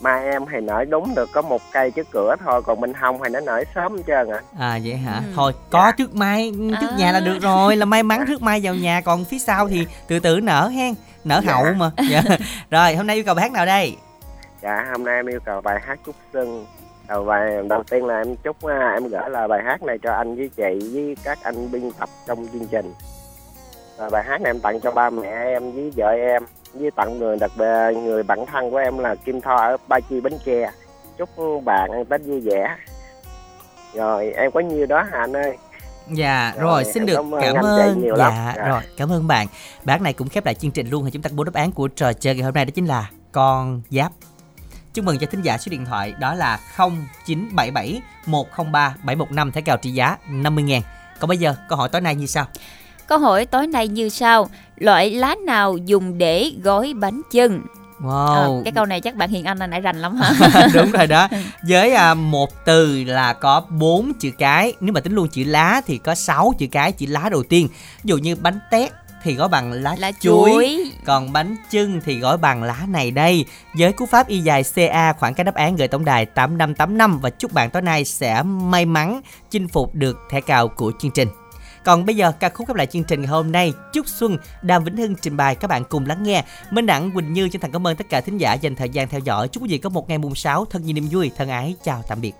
[0.00, 3.18] mai em thì nở đúng được có một cây trước cửa thôi còn bên hông
[3.24, 5.32] thì nó nở sớm hết trơn ạ à vậy hả Ừ.
[5.36, 6.96] thôi có trước mai trước À.
[6.98, 9.86] nhà là được rồi là may mắn trước mai vào nhà còn phía sau thì
[10.08, 10.94] từ từ nở hen
[11.24, 11.52] nở Dạ.
[11.52, 12.22] hậu mà dạ.
[12.70, 13.96] rồi hôm nay yêu cầu bài hát nào đây
[14.62, 16.66] dạ hôm nay em yêu cầu bài hát chúc xuân
[17.08, 20.12] đầu bài đầu tiên là em chúc à, em gửi là bài hát này cho
[20.12, 22.92] anh với chị với các anh biên tập trong chương trình
[23.98, 26.42] và bài hát này em tặng cho ba mẹ em với vợ em
[26.80, 30.00] với tặng người đặc biệt người bạn thân của em là Kim Tho ở Ba
[30.10, 30.70] Chi Bến Tre
[31.18, 31.28] chúc
[31.64, 32.76] bạn ăn Tết vui vẻ
[33.94, 35.56] rồi em có nhiêu đó Hà anh ơi
[36.12, 38.18] Dạ Rồi, rồi, xin được cảm ơn cảm.
[38.18, 38.68] Dạ Dạ.
[38.68, 39.46] rồi, cảm ơn bạn.
[39.84, 41.72] Bác này cũng khép lại chương trình luôn thì chúng ta công bố đáp án
[41.72, 44.12] của trò chơi ngày hôm nay đó chính là con giáp.
[44.94, 49.76] Chúc mừng cho thính giả số điện thoại đó là 0977 103 715 thẻ cào
[49.76, 50.80] trị giá 50 000
[51.20, 52.46] Còn bây giờ câu hỏi tối nay như sau?
[53.06, 54.48] Câu hỏi tối nay như sau.
[54.76, 57.62] Loại lá nào dùng để gói bánh chưng?
[58.00, 58.58] Wow.
[58.58, 60.32] À, cái câu này chắc bạn Hiền Anh nãy rành lắm hả?
[60.74, 61.28] đúng rồi đó
[61.68, 65.80] với à, một từ là có bốn chữ cái nếu mà tính luôn chữ lá
[65.86, 67.68] thì có 6 chữ cái chữ lá đầu tiên
[68.02, 68.92] ví dụ như bánh tét
[69.22, 70.50] thì gói bằng lá, Lá chuối.
[70.50, 70.92] chuối.
[71.04, 73.44] còn bánh chưng thì gói bằng lá này đây
[73.78, 77.30] với cú pháp y dài ca khoảng cách đáp án gửi tổng đài 8585 và
[77.30, 79.20] chúc bạn tối nay sẽ may mắn
[79.50, 81.28] chinh phục được thẻ cào của chương trình
[81.86, 83.72] còn bây giờ, ca khúc khép lại chương trình ngày hôm nay.
[83.92, 86.44] Chúc Xuân, Đàm Vĩnh Hưng trình bày các bạn cùng lắng nghe.
[86.70, 89.08] Minh Đẳng, Quỳnh Như chân thành cảm ơn tất cả thính giả dành thời gian
[89.08, 89.48] theo dõi.
[89.48, 92.02] Chúc quý vị có một ngày mùng 6 thật nhiều niềm vui, Thân ái, chào
[92.08, 92.32] tạm biệt.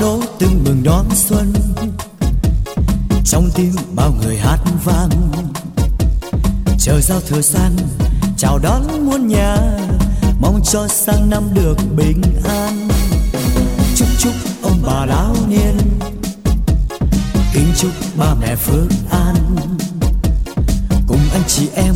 [0.00, 1.52] Nổ tưng mừng đón xuân.
[3.24, 5.10] Trong tim bao người hát vang,
[6.78, 7.76] chờ giao thừa sang
[8.36, 9.56] chào đón muôn nhà,
[10.40, 12.88] mong cho sang năm được bình an.
[13.96, 15.78] Chúc chúc ông bà lão niên,
[17.52, 19.56] kính chúc ba mẹ phước an.
[21.08, 21.94] Cùng anh chị em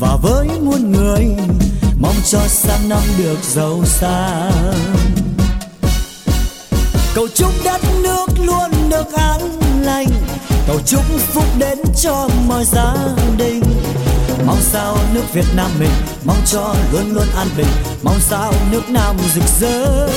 [0.00, 1.26] và với muôn người,
[1.98, 5.13] mong cho sang năm được giàu sang
[7.14, 9.40] cầu chúc đất nước luôn được an
[9.82, 10.06] lành.
[10.66, 12.94] Cầu chúc phúc đến cho mọi gia
[13.36, 13.62] đình.
[14.46, 15.90] Mong sao nước việt nam mình,
[16.24, 17.66] mong cho luôn luôn an bình.
[18.02, 20.08] Mong sao nước nam rực rỡ.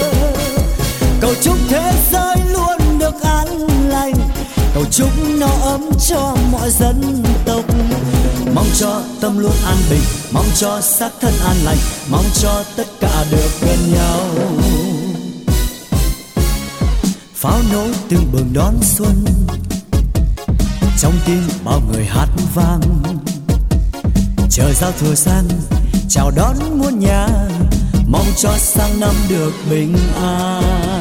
[1.22, 3.48] Cầu chúc thế giới luôn được an
[3.90, 4.14] lành.
[4.74, 5.10] Cầu chúc
[5.40, 7.66] no ấm cho mọi dân tộc.
[8.54, 11.78] Mong cho tâm luôn an bình, mong cho xác thân an lành.
[12.10, 14.20] Mong cho tất cả được gần nhau
[17.40, 19.26] pháo nổ từng bừng đón xuân.
[21.00, 22.82] Trong tim bao người hát vang,
[24.50, 25.48] chờ giao thừa sang,
[26.10, 27.28] chào đón muôn nhà,
[28.08, 30.97] mong cho sang năm được bình an.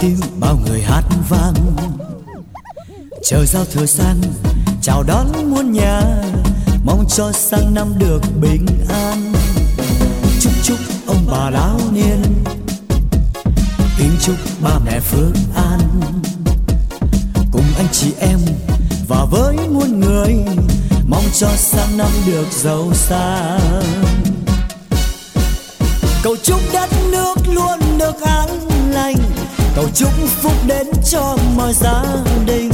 [0.00, 1.54] Tim bao người hát vang.
[3.22, 4.20] Chờ giao thừa sang,
[4.82, 6.02] chào đón muôn nhà,
[6.84, 9.32] mong cho sang năm được bình an.
[10.40, 12.22] Chúc chúc ông bà lão niên,
[13.98, 15.80] kính chúc ba mẹ phước an.
[17.52, 18.38] Cùng anh chị em
[19.08, 20.34] và với muôn người,
[21.08, 23.82] mong cho sang năm được giàu sang.
[26.22, 28.48] Cầu chúc đất nước luôn được an
[28.90, 29.39] lành
[29.76, 30.10] cầu chúc
[30.42, 32.02] phúc đến cho mọi gia
[32.46, 32.70] đình.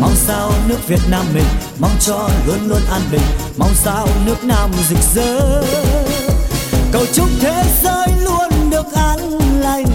[0.00, 1.44] Mong sao nước việt nam mình,
[1.78, 3.20] mong cho luôn luôn an bình.
[3.56, 5.62] Mong sao nước nam rực rỡ.
[6.92, 9.86] Cầu chúc thế giới luôn được an lành.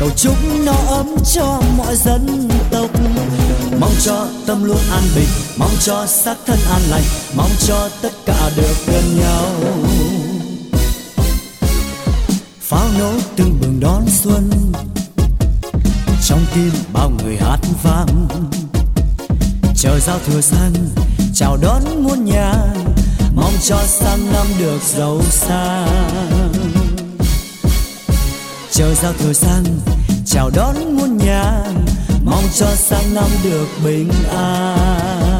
[0.00, 2.90] Cầu chúc no ấm cho mọi dân tộc.
[3.80, 7.04] Mong cho tâm luôn an bình, mong cho xác thân an lành.
[7.34, 9.46] Mong cho tất cả được gần nhau.
[12.60, 14.59] Pháo nổ từng bừng đón xuân
[16.54, 18.28] tim bao người hát vang.
[19.76, 20.72] Chờ giao thừa sang,
[21.34, 22.52] chào đón muôn nhà,
[23.34, 26.52] mong cho sang năm được giàu sang.
[28.70, 29.64] Chờ giao thừa sang,
[30.26, 31.64] chào đón muôn nhà,
[32.24, 35.39] mong cho sang năm được bình an.